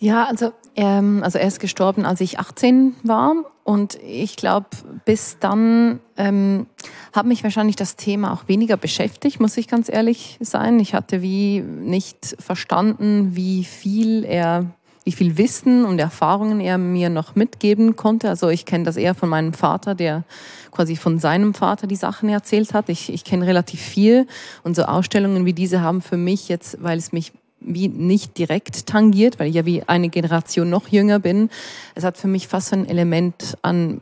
[0.01, 3.35] Ja, also, ähm, also er ist gestorben, als ich 18 war.
[3.65, 4.69] Und ich glaube,
[5.05, 6.67] bis dann ähm,
[7.13, 10.79] hat mich wahrscheinlich das Thema auch weniger beschäftigt, muss ich ganz ehrlich sein.
[10.81, 14.67] Ich hatte wie nicht verstanden, wie viel er,
[15.05, 18.31] wie viel Wissen und Erfahrungen er mir noch mitgeben konnte.
[18.31, 20.25] Also ich kenne das eher von meinem Vater, der
[20.71, 22.89] quasi von seinem Vater die Sachen erzählt hat.
[22.89, 24.27] Ich, ich kenne relativ viel
[24.63, 28.87] und so Ausstellungen wie diese haben für mich jetzt, weil es mich wie nicht direkt
[28.87, 31.51] tangiert, weil ich ja wie eine Generation noch jünger bin.
[31.95, 34.01] Es hat für mich fast ein Element an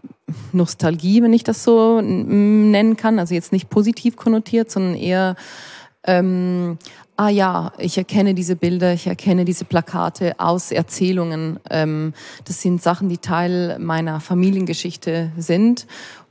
[0.53, 3.19] Nostalgie, wenn ich das so nennen kann.
[3.19, 5.37] Also jetzt nicht positiv konnotiert, sondern eher
[6.09, 6.79] Ähm,
[7.17, 11.59] ah ja, ich erkenne diese Bilder, ich erkenne diese Plakate aus Erzählungen.
[11.69, 12.13] Ähm,
[12.45, 15.87] das sind Sachen, die Teil meiner Familiengeschichte sind.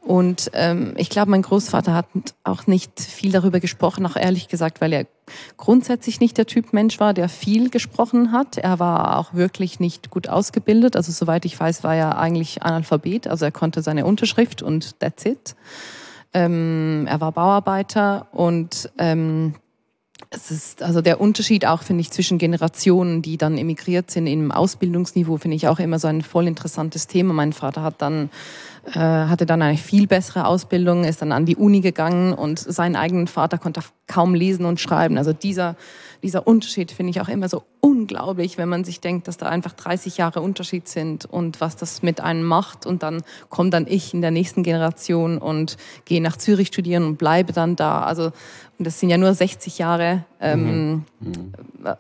[0.06, 2.06] Und ähm, ich glaube, mein Großvater hat
[2.44, 5.08] auch nicht viel darüber gesprochen, auch ehrlich gesagt, weil er
[5.58, 8.60] grundsätzlich nicht der Typ Mensch war, der viel gesprochen hat.
[8.60, 10.96] Er war auch wirklich nicht gut ausgebildet.
[10.96, 13.28] Also soweit ich weiß, war er eigentlich Analphabet.
[13.28, 15.56] Also er konnte seine Unterschrift und that's it.
[16.36, 19.56] Ähm, er war Bauarbeiter und ähm,
[20.30, 24.52] es ist also der Unterschied auch, finde ich, zwischen Generationen, die dann emigriert sind im
[24.52, 27.34] Ausbildungsniveau, finde ich auch immer so ein voll interessantes Thema.
[27.34, 28.30] Mein Vater hat dann
[28.88, 32.96] äh, hatte dann eine viel bessere Ausbildung, ist dann an die Uni gegangen und seinen
[32.96, 35.18] eigenen Vater konnte kaum lesen und schreiben.
[35.18, 35.76] Also dieser,
[36.22, 39.74] dieser Unterschied finde ich auch immer so unglaublich, wenn man sich denkt, dass da einfach
[39.74, 42.88] 30 Jahre Unterschied sind und was das mit einem macht.
[42.88, 47.18] Und dann komme dann ich in der nächsten Generation und gehe nach Zürich studieren und
[47.18, 48.02] bleibe dann da.
[48.02, 48.32] Also
[48.78, 51.52] und das sind ja nur 60 Jahre ähm, mhm.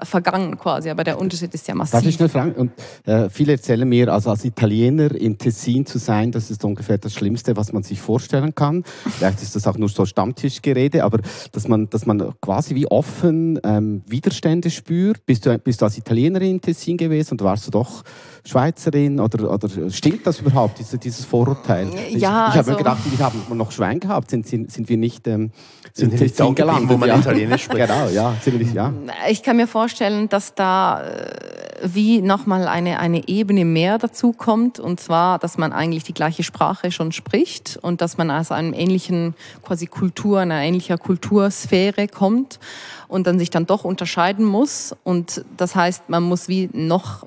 [0.03, 1.93] vergangen quasi, aber der Unterschied ist ja massiv.
[1.93, 2.53] Darf ich nur fragen?
[2.53, 2.71] Und,
[3.05, 7.13] äh, viele erzählen mir, also als Italiener im Tessin zu sein, das ist ungefähr das
[7.13, 8.84] Schlimmste, was man sich vorstellen kann.
[9.17, 11.19] Vielleicht ist das auch nur so Stammtischgerede, aber
[11.51, 15.25] dass man, dass man quasi wie offen ähm, Widerstände spürt.
[15.25, 18.03] Bist du, bist du als Italienerin im Tessin gewesen und warst du doch
[18.45, 21.88] Schweizerin oder, oder stimmt das überhaupt, diese, dieses Vorurteil?
[21.88, 24.88] Ja, ich, ich habe also, mir gedacht, wir haben noch Schwein gehabt, sind, sind, sind
[24.88, 25.51] wir nicht ähm,
[25.93, 27.17] sind, sind Tessin gelandet, wo man ja.
[27.17, 27.88] Italienisch spricht.
[27.88, 28.93] genau, ja, ziemlich, ja.
[29.29, 34.79] Ich kann mir vorstellen, dass da äh, wie nochmal eine, eine Ebene mehr dazu kommt
[34.79, 38.73] und zwar, dass man eigentlich die gleiche Sprache schon spricht und dass man aus einem
[38.73, 42.60] ähnlichen quasi Kultur, einer ähnlicher Kultursphäre kommt
[43.08, 47.25] und dann sich dann doch unterscheiden muss und das heißt, man muss wie noch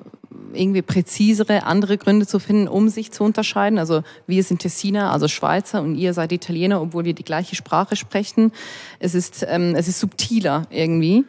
[0.52, 3.78] irgendwie präzisere andere Gründe zu finden, um sich zu unterscheiden.
[3.78, 7.96] Also wir sind Tessiner, also Schweizer und ihr seid Italiener, obwohl wir die gleiche Sprache
[7.96, 8.52] sprechen.
[8.98, 11.24] Es ist, ähm, es ist subtiler irgendwie.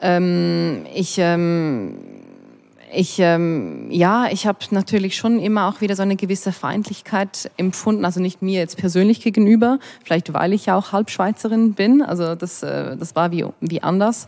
[0.00, 1.98] Ähm, ich ähm,
[2.92, 8.04] ich ähm, ja, ich habe natürlich schon immer auch wieder so eine gewisse Feindlichkeit empfunden,
[8.04, 12.62] also nicht mir jetzt persönlich gegenüber, vielleicht weil ich ja auch Halbschweizerin bin, also das
[12.62, 14.26] äh, das war wie wie anders,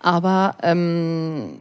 [0.00, 1.58] aber ähm,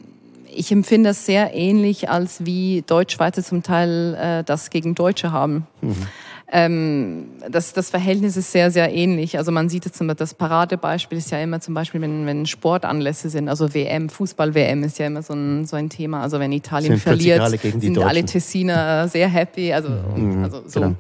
[0.56, 5.68] ich empfinde das sehr ähnlich, als wie Deutschschweizer zum Teil äh, das gegen Deutsche haben.
[5.82, 6.08] Mhm.
[6.56, 9.40] Ähm, das, das Verhältnis ist sehr, sehr ähnlich.
[9.40, 12.46] Also man sieht jetzt zum Beispiel, das Paradebeispiel ist ja immer zum Beispiel, wenn, wenn
[12.46, 16.22] Sportanlässe sind, also WM, Fußball-WM ist ja immer so ein, so ein Thema.
[16.22, 18.04] Also wenn Italien sind verliert, alle sind Deutschen.
[18.04, 19.74] alle Tessiner sehr happy.
[19.74, 20.44] Also, mhm.
[20.44, 20.80] also so.
[20.80, 20.96] Genau.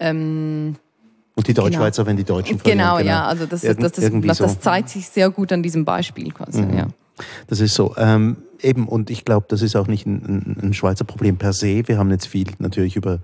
[0.00, 0.76] Ähm,
[1.34, 2.10] und die Deutschschweizer, genau.
[2.10, 2.78] wenn die Deutschen verlieren.
[2.78, 3.08] Genau, genau.
[3.10, 3.24] ja.
[3.24, 6.60] Also das, Irgend, das, das, das, das, zeigt sich sehr gut an diesem Beispiel quasi.
[6.60, 6.76] Mhm.
[6.76, 6.86] Ja.
[7.46, 7.94] Das ist so.
[7.96, 11.86] Ähm, eben, und ich glaube, das ist auch nicht ein, ein, Schweizer Problem per se.
[11.86, 13.20] Wir haben jetzt viel natürlich über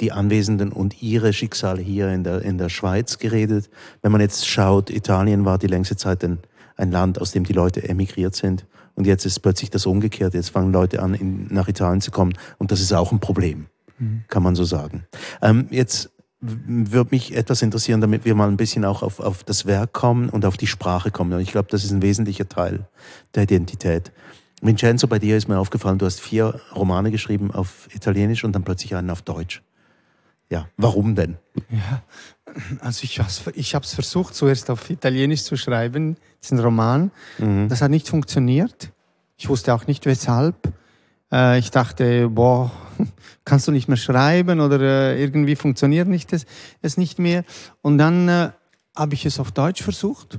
[0.00, 3.68] die Anwesenden und ihre Schicksale hier in der, in der Schweiz geredet.
[4.02, 6.38] Wenn man jetzt schaut, Italien war die längste Zeit ein,
[6.76, 8.66] ein Land, aus dem die Leute emigriert sind.
[8.94, 10.34] Und jetzt ist plötzlich das umgekehrt.
[10.34, 12.34] Jetzt fangen Leute an, in, nach Italien zu kommen.
[12.58, 13.66] Und das ist auch ein Problem,
[13.98, 14.24] mhm.
[14.28, 15.04] kann man so sagen.
[15.40, 19.66] Ähm, jetzt würde mich etwas interessieren, damit wir mal ein bisschen auch auf, auf das
[19.66, 21.32] Werk kommen und auf die Sprache kommen.
[21.32, 22.86] Und ich glaube, das ist ein wesentlicher Teil
[23.34, 24.12] der Identität.
[24.60, 28.64] Vincenzo, bei dir ist mir aufgefallen, du hast vier Romane geschrieben auf Italienisch und dann
[28.64, 29.62] plötzlich einen auf Deutsch.
[30.50, 31.36] Ja, warum denn?
[31.70, 32.02] Ja,
[32.80, 33.20] also ich,
[33.54, 37.10] ich habe es versucht, zuerst auf Italienisch zu schreiben, diesen Roman.
[37.38, 37.68] Mhm.
[37.68, 38.90] Das hat nicht funktioniert.
[39.36, 40.72] Ich wusste auch nicht weshalb.
[41.32, 42.70] Äh, ich dachte, boah,
[43.44, 46.46] kannst du nicht mehr schreiben oder äh, irgendwie funktioniert nicht es,
[46.82, 47.44] es nicht mehr.
[47.82, 48.50] Und dann äh,
[48.96, 50.38] habe ich es auf Deutsch versucht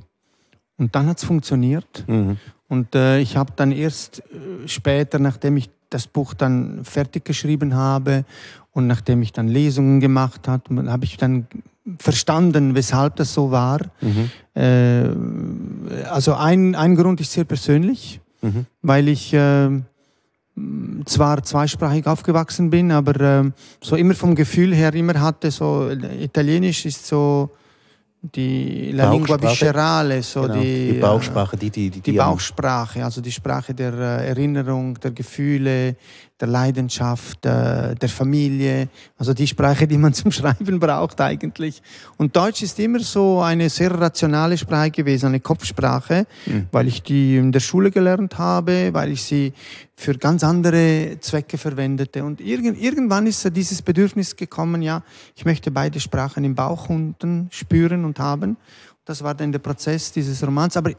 [0.78, 2.06] und dann hat es funktioniert.
[2.08, 2.38] Mhm.
[2.68, 7.74] Und äh, ich habe dann erst äh, später, nachdem ich das Buch dann fertig geschrieben
[7.74, 8.26] habe
[8.72, 11.48] und nachdem ich dann Lesungen gemacht habe, habe ich dann
[11.98, 13.80] verstanden, weshalb das so war.
[14.02, 14.30] Mhm.
[14.54, 18.68] Äh, also ein, ein Grund ist sehr persönlich, mhm.
[18.84, 19.34] weil ich
[21.06, 26.86] zwar zweisprachig aufgewachsen bin, aber äh, so immer vom Gefühl her immer hatte, so Italienisch
[26.86, 27.50] ist so
[28.22, 30.56] die La Lingua Viscerale, so genau.
[30.56, 35.12] die, die Bauchsprache, die, die, die, die Bauchsprache, also die Sprache der äh, Erinnerung, der
[35.12, 35.96] Gefühle,
[36.40, 41.82] der Leidenschaft, äh, der Familie, also die Sprache, die man zum Schreiben braucht eigentlich.
[42.18, 46.68] Und Deutsch ist immer so eine sehr rationale Sprache gewesen, eine Kopfsprache, mhm.
[46.72, 49.54] weil ich die in der Schule gelernt habe, weil ich sie
[49.96, 52.24] für ganz andere Zwecke verwendete.
[52.24, 55.04] Und irgend, irgendwann ist dieses Bedürfnis gekommen, ja,
[55.36, 58.56] ich möchte beide Sprachen im Bauch unten spüren und haben.
[59.04, 60.78] Das war dann der Prozess dieses Romans.
[60.78, 60.92] Aber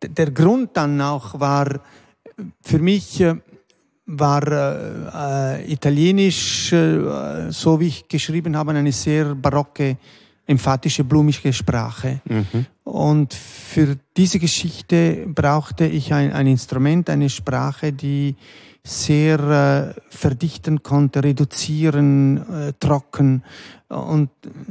[0.00, 1.80] der Grund dann auch war
[2.62, 3.36] für mich, äh,
[4.06, 9.96] war äh, äh, italienisch, äh, so wie ich geschrieben habe, eine sehr barocke
[10.46, 12.20] emphatische, blumige Sprache.
[12.24, 12.66] Mhm.
[12.84, 18.36] Und für diese Geschichte brauchte ich ein, ein Instrument, eine Sprache, die
[18.86, 23.42] sehr äh, verdichten konnte, reduzieren, äh, trocken.
[23.88, 24.28] Und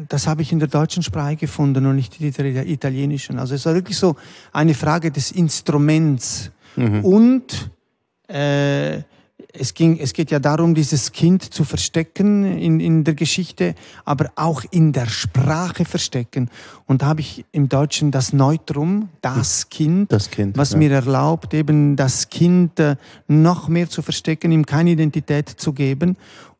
[0.10, 3.40] das habe ich in der deutschen Sprache gefunden und nicht in der italienischen.
[3.40, 4.16] Also es war wirklich so
[4.52, 7.04] eine Frage des Instruments mhm.
[7.04, 7.72] und
[8.28, 9.02] äh,
[9.54, 14.32] es, ging, es geht ja darum, dieses Kind zu verstecken in, in der Geschichte, aber
[14.36, 16.50] auch in der Sprache verstecken.
[16.86, 20.80] Und da habe ich im Deutschen das Neutrum, das Kind, das kind was ja.
[20.80, 22.96] mir erlaubt, eben das Kind äh,
[23.28, 26.18] noch mehr zu verstecken, ihm keine Identität zu geben.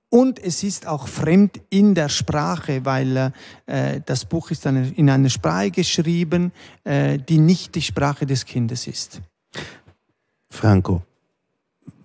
[0.10, 3.34] Und es ist auch fremd in der Sprache, weil
[3.66, 6.52] äh, das Buch ist in einer Sprache geschrieben,
[6.84, 9.22] äh, die nicht die Sprache des Kindes ist.
[10.52, 11.02] Franco,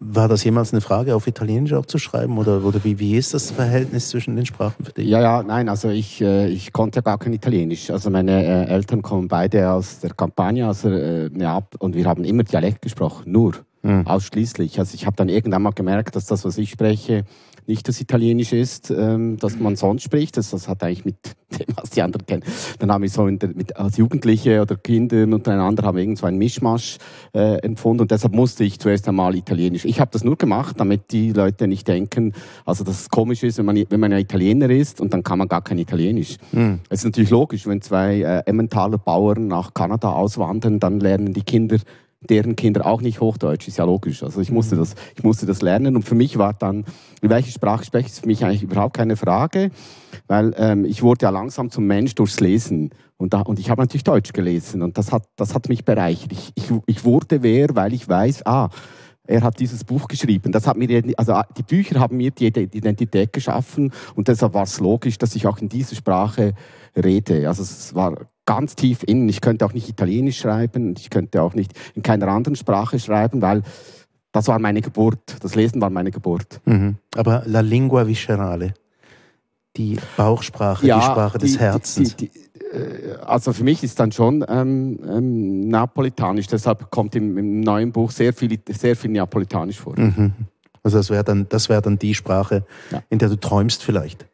[0.01, 2.39] war das jemals eine Frage, auf Italienisch auch zu schreiben?
[2.39, 5.09] Oder, oder wie, wie ist das Verhältnis zwischen den Sprachen für dich?
[5.09, 7.91] Ja, ja, nein, also ich, äh, ich konnte ja gar kein Italienisch.
[7.91, 12.25] Also meine äh, Eltern kommen beide aus der Campania, also, äh, ja, und wir haben
[12.25, 14.07] immer Dialekt gesprochen, nur, mhm.
[14.07, 14.79] ausschließlich.
[14.79, 17.25] Also ich habe dann irgendwann mal gemerkt, dass das, was ich spreche,
[17.69, 20.37] nicht das Italienisch ist, ähm, das man sonst spricht.
[20.37, 21.17] Das, das hat eigentlich mit
[21.59, 22.43] dem, was die anderen kennen.
[22.79, 26.27] Dann haben wir so der, mit, als Jugendliche oder Kinder untereinander haben wir irgend so
[26.27, 26.99] einen Mischmasch
[27.35, 29.85] äh, empfunden und deshalb musste ich zuerst einmal Italienisch.
[29.85, 32.33] Ich habe das nur gemacht, damit die Leute nicht denken,
[32.65, 35.39] also dass es komisch ist, wenn man, wenn man ein Italiener ist und dann kann
[35.39, 36.37] man gar kein Italienisch.
[36.53, 36.81] Mhm.
[36.89, 41.43] Es ist natürlich logisch, wenn zwei äh, Emmentaler Bauern nach Kanada auswandern, dann lernen die
[41.43, 41.79] Kinder
[42.21, 44.23] deren Kinder auch nicht Hochdeutsch, ist ja logisch.
[44.23, 44.81] Also ich musste mhm.
[44.81, 46.85] das, ich musste das lernen und für mich war dann,
[47.21, 49.71] welche Sprache spreche ich, ist für mich eigentlich überhaupt keine Frage,
[50.27, 53.83] weil ähm, ich wurde ja langsam zum Mensch durchs Lesen und, da, und ich habe
[53.83, 56.33] natürlich Deutsch gelesen und das hat, das hat mich bereichert.
[56.33, 58.69] Ich, ich, ich wurde wer, weil ich weiß, ah,
[59.29, 60.53] er hat dieses Buch geschrieben.
[60.53, 64.81] Das hat mir, also die Bücher haben mir die Identität geschaffen und deshalb war es
[64.81, 66.55] logisch, dass ich auch in dieser Sprache
[66.99, 67.49] rede.
[67.49, 69.29] Also es war ganz tief innen.
[69.29, 72.99] Ich könnte auch nicht Italienisch schreiben und ich könnte auch nicht in keiner anderen Sprache
[72.99, 73.63] schreiben, weil
[74.33, 75.37] das war meine Geburt.
[75.41, 76.61] Das Lesen war meine Geburt.
[76.65, 76.97] Mhm.
[77.17, 78.75] Aber la lingua viscerale,
[79.77, 82.17] die Bauchsprache, ja, die Sprache des die, Herzens.
[82.17, 82.39] Die, die,
[82.75, 86.47] äh, also für mich ist dann schon ähm, ähm, napolitanisch.
[86.47, 89.99] Deshalb kommt im, im, neuen Buch sehr viel, sehr viel Napolitanisch vor.
[89.99, 90.33] Mhm.
[90.83, 93.03] Also das wäre dann, wär dann die Sprache, ja.
[93.11, 94.27] in der du träumst vielleicht.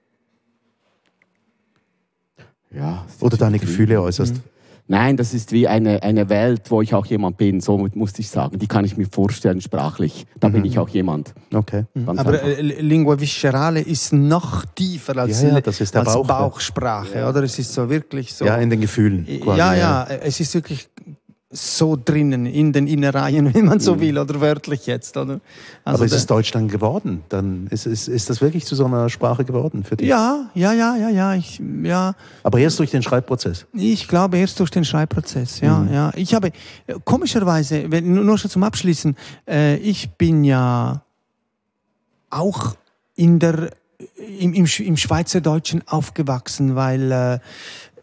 [2.76, 4.34] Ja, Oder deine Gefühle äußerst.
[4.34, 4.42] Mhm.
[4.86, 8.28] Nein, das ist wie eine, eine Welt, wo ich auch jemand bin, so musste ich
[8.28, 8.58] sagen.
[8.58, 10.26] Die kann ich mir vorstellen, sprachlich.
[10.40, 10.52] Da mhm.
[10.52, 11.32] bin ich auch jemand.
[11.54, 11.84] Okay.
[11.94, 12.08] Mhm.
[12.10, 16.26] Aber äh, Lingua Viscerale ist noch tiefer als, ja, ja, das ist der als Bauch,
[16.26, 17.28] Bauchsprache, ja.
[17.30, 17.42] oder?
[17.42, 18.44] Es ist so wirklich so.
[18.44, 19.26] Ja, in den Gefühlen.
[19.40, 20.86] Quasi, ja, ja, es ist wirklich
[21.54, 24.00] so drinnen in den Innereien, wenn man so mhm.
[24.00, 25.16] will, oder wörtlich jetzt.
[25.16, 25.40] Oder?
[25.84, 27.22] Also Aber ist es Deutschland geworden?
[27.28, 30.08] Dann ist, ist, ist das wirklich zu so einer Sprache geworden für dich?
[30.08, 32.14] Ja, ja, ja, ja, ja, ich, ja.
[32.42, 33.66] Aber erst durch den Schreibprozess?
[33.72, 35.92] Ich glaube erst durch den Schreibprozess, ja, mhm.
[35.92, 36.12] ja.
[36.16, 36.50] Ich habe,
[37.04, 39.16] komischerweise, wenn, nur schon zum Abschließen,
[39.48, 41.02] äh, ich bin ja
[42.30, 42.74] auch
[43.14, 43.70] in der,
[44.40, 47.38] im, im, im Schweizerdeutschen aufgewachsen, weil äh,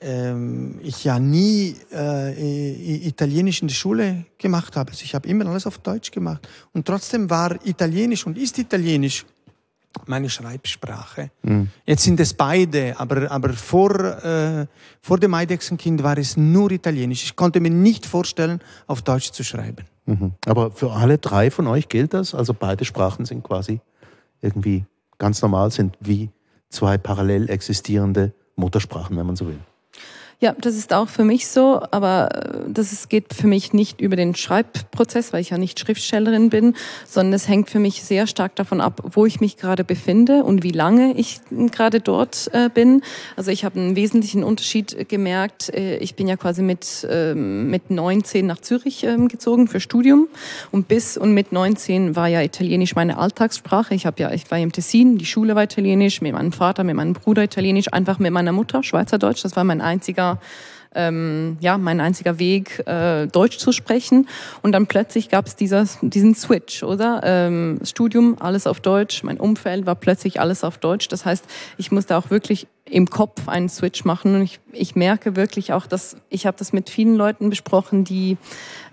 [0.01, 4.91] ähm, ich ja nie äh, Italienisch in der Schule gemacht habe.
[4.91, 6.47] Also ich habe immer alles auf Deutsch gemacht.
[6.73, 9.25] Und trotzdem war Italienisch und ist Italienisch
[10.07, 11.31] meine Schreibsprache.
[11.43, 11.69] Mhm.
[11.85, 13.91] Jetzt sind es beide, aber, aber vor,
[14.23, 14.65] äh,
[15.01, 17.23] vor dem Eidechsenkind war es nur Italienisch.
[17.23, 19.85] Ich konnte mir nicht vorstellen, auf Deutsch zu schreiben.
[20.05, 20.31] Mhm.
[20.45, 22.33] Aber für alle drei von euch gilt das?
[22.33, 23.81] Also beide Sprachen sind quasi
[24.41, 24.85] irgendwie
[25.17, 26.29] ganz normal, sind wie
[26.69, 29.59] zwei parallel existierende Muttersprachen, wenn man so will.
[30.43, 34.01] Ja, das ist auch für mich so, aber äh, das ist, geht für mich nicht
[34.01, 36.73] über den Schreibprozess, weil ich ja nicht Schriftstellerin bin,
[37.07, 40.63] sondern es hängt für mich sehr stark davon ab, wo ich mich gerade befinde und
[40.63, 43.03] wie lange ich gerade dort äh, bin.
[43.35, 45.69] Also ich habe einen wesentlichen Unterschied gemerkt.
[45.75, 50.27] Äh, ich bin ja quasi mit, äh, mit 19 nach Zürich ähm, gezogen für Studium
[50.71, 53.93] und bis und mit 19 war ja Italienisch meine Alltagssprache.
[53.93, 56.95] Ich habe ja, ich war im Tessin, die Schule war Italienisch, mit meinem Vater, mit
[56.95, 59.43] meinem Bruder Italienisch, einfach mit meiner Mutter Schweizerdeutsch.
[59.43, 60.30] Das war mein einziger
[60.93, 64.27] ähm, ja, mein einziger Weg, äh, Deutsch zu sprechen.
[64.61, 67.21] Und dann plötzlich gab es diesen Switch, oder?
[67.23, 71.07] Ähm, Studium, alles auf Deutsch, mein Umfeld war plötzlich alles auf Deutsch.
[71.07, 71.45] Das heißt,
[71.77, 74.35] ich musste auch wirklich im Kopf einen Switch machen.
[74.35, 78.37] Und ich, ich merke wirklich auch, dass ich habe das mit vielen Leuten besprochen, die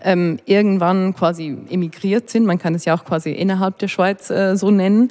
[0.05, 2.46] ähm, irgendwann quasi emigriert sind.
[2.46, 5.11] Man kann es ja auch quasi innerhalb der Schweiz äh, so nennen.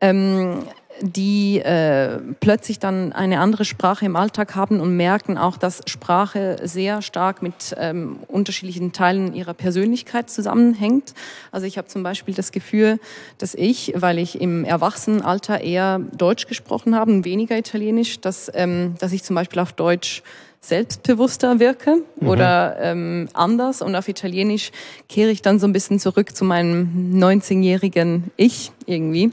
[0.00, 0.62] Ähm,
[1.02, 6.56] die äh, plötzlich dann eine andere Sprache im Alltag haben und merken auch, dass Sprache
[6.62, 11.14] sehr stark mit ähm, unterschiedlichen Teilen ihrer Persönlichkeit zusammenhängt.
[11.50, 13.00] Also ich habe zum Beispiel das Gefühl,
[13.38, 18.94] dass ich, weil ich im Erwachsenenalter eher Deutsch gesprochen habe und weniger Italienisch, dass, ähm,
[19.00, 20.22] dass ich zum Beispiel auf Deutsch
[20.60, 22.28] selbstbewusster wirke mhm.
[22.28, 23.82] oder ähm, anders.
[23.82, 24.70] Und auf Italienisch
[25.08, 29.32] kehre ich dann so ein bisschen zurück zu meinem 19-jährigen Ich irgendwie,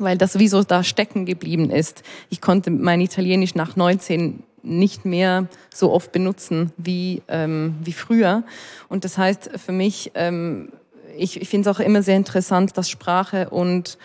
[0.00, 2.02] weil das wie so da stecken geblieben ist.
[2.28, 8.42] Ich konnte mein Italienisch nach 19 nicht mehr so oft benutzen wie, ähm, wie früher.
[8.88, 10.70] Und das heißt für mich, ähm,
[11.16, 13.98] ich, ich finde es auch immer sehr interessant, dass Sprache und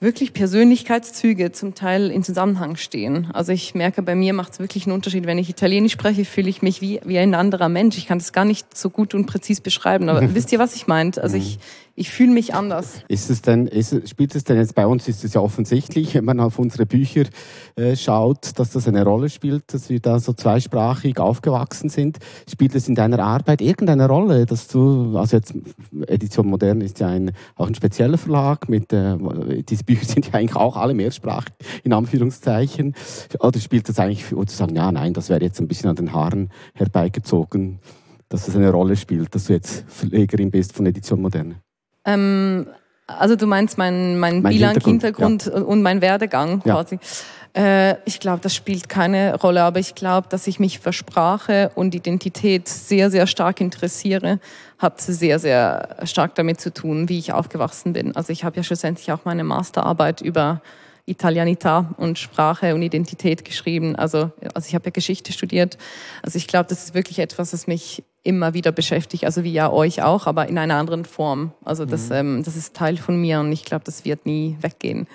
[0.00, 3.30] wirklich Persönlichkeitszüge zum Teil in Zusammenhang stehen.
[3.32, 5.24] Also ich merke, bei mir macht es wirklich einen Unterschied.
[5.26, 7.96] Wenn ich Italienisch spreche, fühle ich mich wie, wie ein anderer Mensch.
[7.96, 10.86] Ich kann das gar nicht so gut und präzis beschreiben, aber wisst ihr, was ich
[10.86, 11.18] meint?
[11.18, 11.58] Also ich,
[11.96, 13.02] ich fühle mich anders.
[13.08, 16.24] Ist es denn, ist, spielt es denn jetzt bei uns, ist es ja offensichtlich, wenn
[16.24, 17.24] man auf unsere Bücher
[17.76, 22.18] äh, schaut, dass das eine Rolle spielt, dass wir da so zweisprachig aufgewachsen sind.
[22.50, 25.54] Spielt es in deiner Arbeit irgendeine Rolle, dass du, also jetzt
[26.08, 29.16] Edition Modern ist ja ein, auch ein spezieller Verlag, mit, äh,
[29.62, 32.94] diese Bücher sind ja eigentlich auch alle mehrsprachig, in Anführungszeichen.
[33.38, 35.96] Oder spielt das eigentlich, oder zu sagen, ja, nein, das wäre jetzt ein bisschen an
[35.96, 37.78] den Haaren herbeigezogen,
[38.28, 41.63] dass das eine Rolle spielt, dass du jetzt Verlegerin bist von Edition Moderne?
[42.04, 42.66] Ähm,
[43.06, 45.60] also du meinst mein, mein, mein Bilang-Hintergrund ja.
[45.60, 46.98] und mein Werdegang quasi.
[47.54, 47.90] Ja.
[47.90, 51.70] Äh, ich glaube, das spielt keine Rolle, aber ich glaube, dass ich mich für Sprache
[51.74, 54.40] und Identität sehr, sehr stark interessiere,
[54.78, 58.16] hat sehr, sehr stark damit zu tun, wie ich aufgewachsen bin.
[58.16, 60.62] Also ich habe ja schlussendlich auch meine Masterarbeit über
[61.06, 63.94] Italianità und Sprache und Identität geschrieben.
[63.96, 65.76] Also, also ich habe ja Geschichte studiert.
[66.22, 69.70] Also ich glaube, das ist wirklich etwas, das mich immer wieder beschäftigt, also wie ja
[69.70, 71.52] euch auch, aber in einer anderen Form.
[71.62, 72.14] Also das, mhm.
[72.14, 75.06] ähm, das ist Teil von mir und ich glaube, das wird nie weggehen.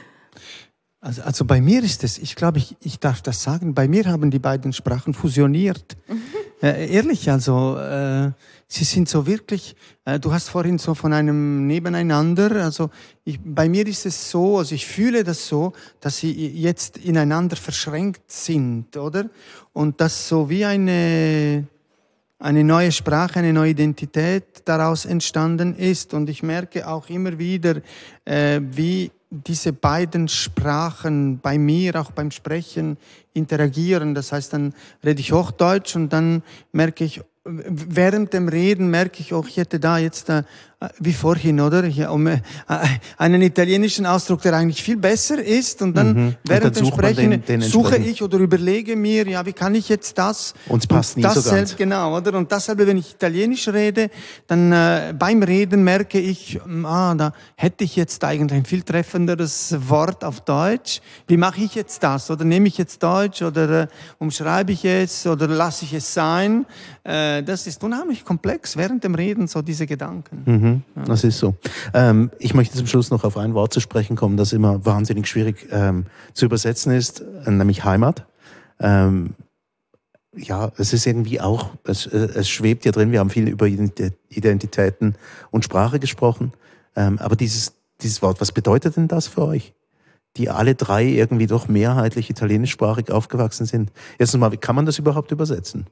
[1.01, 4.05] Also, also bei mir ist es, ich glaube, ich, ich darf das sagen, bei mir
[4.05, 5.95] haben die beiden Sprachen fusioniert.
[6.07, 6.21] Mhm.
[6.61, 8.31] Äh, ehrlich, also äh,
[8.67, 12.89] sie sind so wirklich, äh, du hast vorhin so von einem Nebeneinander, also
[13.23, 15.71] ich, bei mir ist es so, also ich fühle das so,
[16.01, 19.29] dass sie jetzt ineinander verschränkt sind, oder?
[19.71, 21.65] Und das so wie eine,
[22.39, 26.13] eine neue Sprache, eine neue Identität daraus entstanden ist.
[26.13, 27.81] Und ich merke auch immer wieder,
[28.25, 32.97] äh, wie diese beiden Sprachen bei mir, auch beim Sprechen,
[33.33, 34.15] interagieren.
[34.15, 34.73] Das heißt, dann
[35.03, 39.79] rede ich Hochdeutsch und dann merke ich, während dem Reden merke ich auch, ich hätte
[39.79, 40.43] da jetzt äh,
[40.99, 41.83] wie vorhin, oder?
[41.83, 42.39] Hier, um, äh,
[43.17, 45.81] einen italienischen Ausdruck, der eigentlich viel besser ist.
[45.81, 46.35] Und dann mhm.
[46.45, 50.17] während dem Sprechen den, den suche ich oder überlege mir, ja, wie kann ich jetzt
[50.17, 50.53] das?
[50.67, 51.75] Uns passt nie das so ganz.
[51.75, 52.37] Genau, oder?
[52.37, 54.09] Und dasselbe, wenn ich Italienisch rede,
[54.47, 58.83] dann äh, beim Reden merke ich, hm, ah, da hätte ich jetzt eigentlich ein viel
[58.83, 61.01] treffenderes Wort auf Deutsch.
[61.27, 62.31] Wie mache ich jetzt das?
[62.31, 66.65] Oder nehme ich jetzt Deutsch oder äh, umschreibe ich es oder lasse ich es sein?
[67.03, 70.43] Äh, das ist unheimlich komplex während dem Reden, so diese Gedanken.
[70.45, 70.68] Mhm.
[70.69, 71.55] Mhm, das ist so.
[71.93, 75.27] Ähm, ich möchte zum Schluss noch auf ein Wort zu sprechen kommen, das immer wahnsinnig
[75.27, 78.25] schwierig ähm, zu übersetzen ist, äh, nämlich Heimat.
[78.79, 79.35] Ähm,
[80.35, 83.67] ja, es ist irgendwie auch, es, äh, es schwebt ja drin, wir haben viel über
[83.67, 85.15] Identitäten
[85.51, 86.53] und Sprache gesprochen,
[86.95, 89.73] ähm, aber dieses, dieses Wort, was bedeutet denn das für euch?
[90.37, 93.91] Die alle drei irgendwie doch mehrheitlich italienischsprachig aufgewachsen sind.
[94.19, 95.87] Erstens mal, wie kann man das überhaupt übersetzen?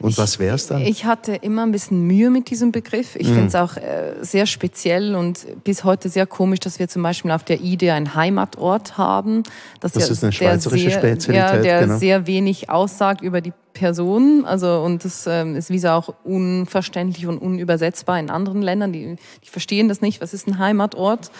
[0.00, 0.82] Und was wäre es dann?
[0.82, 3.16] Ich hatte immer ein bisschen Mühe mit diesem Begriff.
[3.16, 3.34] Ich mhm.
[3.34, 7.30] finde es auch äh, sehr speziell und bis heute sehr komisch, dass wir zum Beispiel
[7.30, 9.42] auf der IDE einen Heimatort haben.
[9.80, 11.56] Das, ja ist eine schweizerische sehr, Spezialität.
[11.56, 11.98] Ja, der genau.
[11.98, 14.44] sehr wenig aussagt über die Person.
[14.44, 18.92] Also, und das ähm, ist wie so auch unverständlich und unübersetzbar in anderen Ländern.
[18.92, 20.20] Die, die verstehen das nicht.
[20.20, 21.30] Was ist ein Heimatort?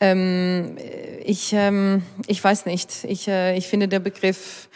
[0.00, 0.76] Ähm,
[1.24, 3.04] ich, ähm, ich weiß nicht.
[3.04, 4.68] Ich, äh, ich finde der Begriff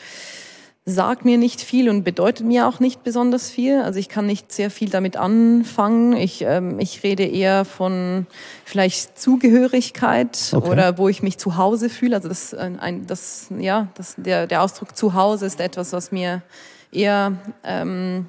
[0.89, 3.82] sagt mir nicht viel und bedeutet mir auch nicht besonders viel.
[3.82, 6.14] Also ich kann nicht sehr viel damit anfangen.
[6.14, 8.26] Ich, ähm, ich rede eher von
[8.64, 10.68] vielleicht Zugehörigkeit okay.
[10.68, 12.16] oder wo ich mich zu Hause fühle.
[12.16, 16.43] Also das, ein, das, ja, das, der, der Ausdruck zu Hause ist etwas, was mir
[16.91, 18.26] eher ähm,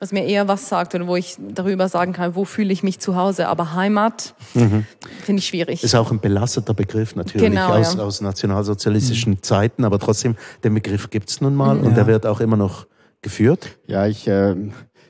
[0.00, 2.98] was mir eher was sagt oder wo ich darüber sagen kann, wo fühle ich mich
[2.98, 3.48] zu Hause.
[3.48, 4.86] Aber Heimat mhm.
[5.24, 5.82] finde ich schwierig.
[5.82, 8.02] Ist auch ein belasteter Begriff natürlich genau, aus, ja.
[8.02, 9.42] aus nationalsozialistischen mhm.
[9.42, 11.86] Zeiten, aber trotzdem, den Begriff gibt es nun mal mhm.
[11.86, 12.86] und der wird auch immer noch
[13.22, 13.78] geführt.
[13.86, 14.54] Ja, ich, äh,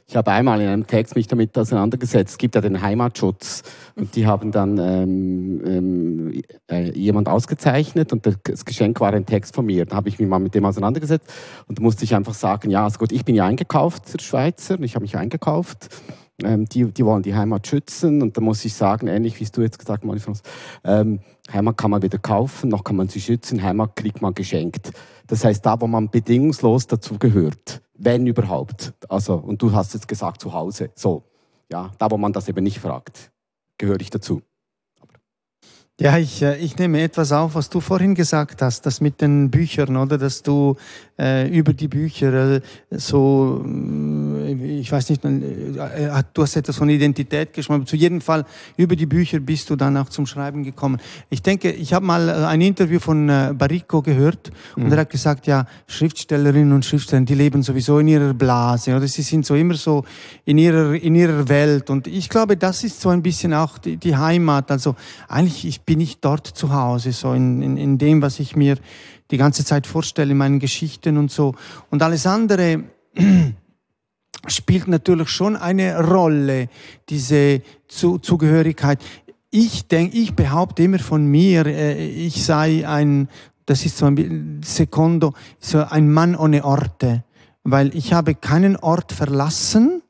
[0.08, 2.32] ich habe einmal in einem Text mich damit auseinandergesetzt.
[2.32, 3.62] Es gibt ja den Heimatschutz
[3.94, 9.54] und die haben dann ähm, ähm, äh, jemand ausgezeichnet und das Geschenk war ein Text
[9.54, 9.84] von mir.
[9.84, 11.30] Da habe ich mich mal mit dem auseinandergesetzt
[11.66, 14.94] und da musste ich einfach sagen, ja, also gut, ich bin ja eingekauft, Schweizer, ich
[14.94, 15.90] habe mich eingekauft
[16.40, 18.22] die, die wollen die Heimat schützen.
[18.22, 20.42] Und da muss ich sagen, ähnlich wie du jetzt gesagt hast,
[20.84, 21.20] ähm,
[21.52, 23.62] Heimat kann man weder kaufen, noch kann man sie schützen.
[23.62, 24.92] Heimat kriegt man geschenkt.
[25.26, 28.92] Das heißt, da, wo man bedingungslos dazu gehört, wenn überhaupt.
[29.08, 30.90] Also, und du hast jetzt gesagt, zu Hause.
[30.94, 31.24] So,
[31.70, 33.30] ja, da, wo man das eben nicht fragt,
[33.76, 34.42] gehöre ich dazu.
[36.00, 39.50] Ja, ich, äh, ich nehme etwas auf, was du vorhin gesagt hast, das mit den
[39.50, 40.16] Büchern, oder?
[40.16, 40.76] Dass du
[41.18, 42.60] äh, über die Bücher äh,
[42.90, 43.68] so, äh,
[44.68, 48.44] ich weiß nicht, äh, äh, du hast etwas von Identität geschrieben, aber zu jedem Fall
[48.76, 51.00] über die Bücher bist du dann auch zum Schreiben gekommen.
[51.30, 54.84] Ich denke, ich habe mal ein Interview von äh, Barrico gehört mhm.
[54.84, 59.08] und er hat gesagt, ja, Schriftstellerinnen und Schriftsteller, die leben sowieso in ihrer Blase, oder?
[59.08, 60.04] Sie sind so immer so
[60.44, 63.96] in ihrer, in ihrer Welt und ich glaube, das ist so ein bisschen auch die,
[63.96, 64.70] die Heimat.
[64.70, 64.94] Also
[65.28, 68.76] eigentlich, ich bin ich dort zu Hause, so in, in, in dem, was ich mir
[69.30, 71.54] die ganze Zeit vorstelle, in meinen Geschichten und so.
[71.90, 72.84] Und alles andere
[74.46, 76.68] spielt natürlich schon eine Rolle,
[77.08, 79.00] diese Zugehörigkeit.
[79.50, 83.28] Ich denke, ich behaupte immer von mir, äh, ich sei ein,
[83.66, 87.24] das ist so ein Secondo, so ein Mann ohne Orte,
[87.64, 90.02] weil ich habe keinen Ort verlassen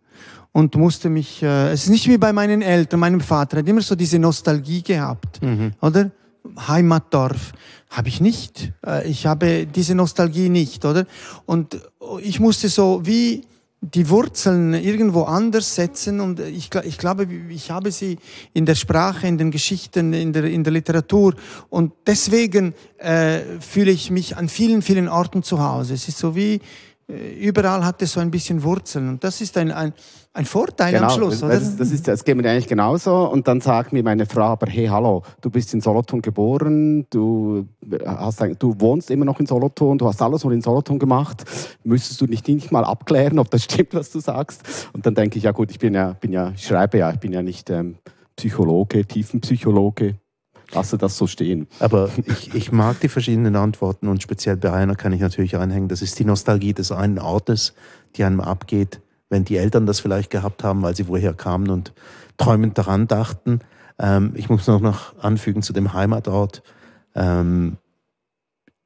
[0.52, 3.80] und musste mich, äh, es ist nicht wie bei meinen Eltern, meinem Vater, hat immer
[3.80, 5.72] so diese Nostalgie gehabt, mhm.
[5.80, 6.10] oder?
[6.66, 7.52] Heimatdorf
[7.90, 8.72] habe ich nicht.
[8.84, 11.06] Äh, ich habe diese Nostalgie nicht, oder?
[11.46, 11.78] Und
[12.22, 13.44] ich musste so wie
[13.80, 18.18] die Wurzeln irgendwo anders setzen und ich, ich glaube, ich habe sie
[18.52, 21.34] in der Sprache, in den Geschichten, in der, in der Literatur
[21.70, 25.94] und deswegen äh, fühle ich mich an vielen, vielen Orten zu Hause.
[25.94, 26.60] Es ist so wie,
[27.08, 29.08] überall hat es so ein bisschen Wurzeln.
[29.08, 29.94] Und das ist ein, ein,
[30.34, 31.54] ein Vorteil genau, am Schluss, oder?
[31.54, 33.30] Das, das, ist, das geht mir eigentlich genauso.
[33.30, 37.66] Und dann sagt mir meine Frau, aber hey, hallo, du bist in Solothurn geboren, du,
[38.04, 41.44] hast, du wohnst immer noch in Solothurn, du hast alles nur in Solothurn gemacht.
[41.82, 44.90] Müsstest du nicht, nicht mal abklären, ob das stimmt, was du sagst?
[44.92, 47.18] Und dann denke ich, ja gut, ich bin ja, bin ja ich schreibe ja, ich
[47.18, 47.96] bin ja nicht ähm,
[48.36, 50.16] Psychologe, Tiefenpsychologe
[50.72, 51.66] lasse das so stehen.
[51.80, 55.88] Aber ich, ich mag die verschiedenen Antworten und speziell bei einer kann ich natürlich einhängen.
[55.88, 57.74] Das ist die Nostalgie des einen Ortes,
[58.16, 59.00] die einem abgeht,
[59.30, 61.92] wenn die Eltern das vielleicht gehabt haben, weil sie woher kamen und
[62.36, 63.60] träumend daran dachten.
[63.98, 66.62] Ähm, ich muss noch, noch anfügen zu dem Heimatort.
[67.14, 67.78] Ähm,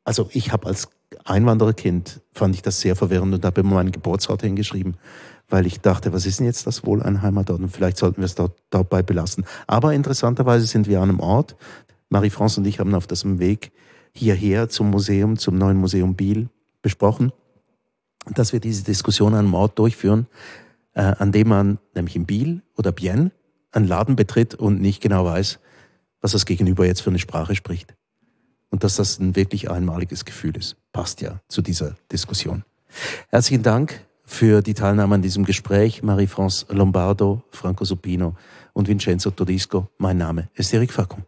[0.04, 0.88] also ich habe als
[1.24, 4.96] Einwandererkind fand ich das sehr verwirrend und habe immer meinen Geburtsort hingeschrieben
[5.52, 7.60] weil ich dachte, was ist denn jetzt das wohl ein Heimatort?
[7.60, 9.44] Und vielleicht sollten wir es dort, dabei belassen.
[9.66, 11.56] Aber interessanterweise sind wir an einem Ort.
[12.08, 13.70] Marie-France und ich haben auf diesem Weg
[14.14, 16.48] hierher zum Museum, zum neuen Museum Biel
[16.80, 17.32] besprochen,
[18.34, 20.26] dass wir diese Diskussion an einem Ort durchführen,
[20.94, 23.30] äh, an dem man, nämlich in Biel oder Bienne,
[23.72, 25.58] einen Laden betritt und nicht genau weiß,
[26.22, 27.94] was das Gegenüber jetzt für eine Sprache spricht.
[28.70, 30.76] Und dass das ein wirklich einmaliges Gefühl ist.
[30.92, 32.64] Passt ja zu dieser Diskussion.
[33.28, 36.02] Herzlichen Dank für die Teilnahme an diesem Gespräch.
[36.02, 38.34] Marie-France Lombardo, Franco Supino
[38.72, 39.88] und Vincenzo Todisco.
[39.98, 41.24] Mein Name ist Erik Fackung.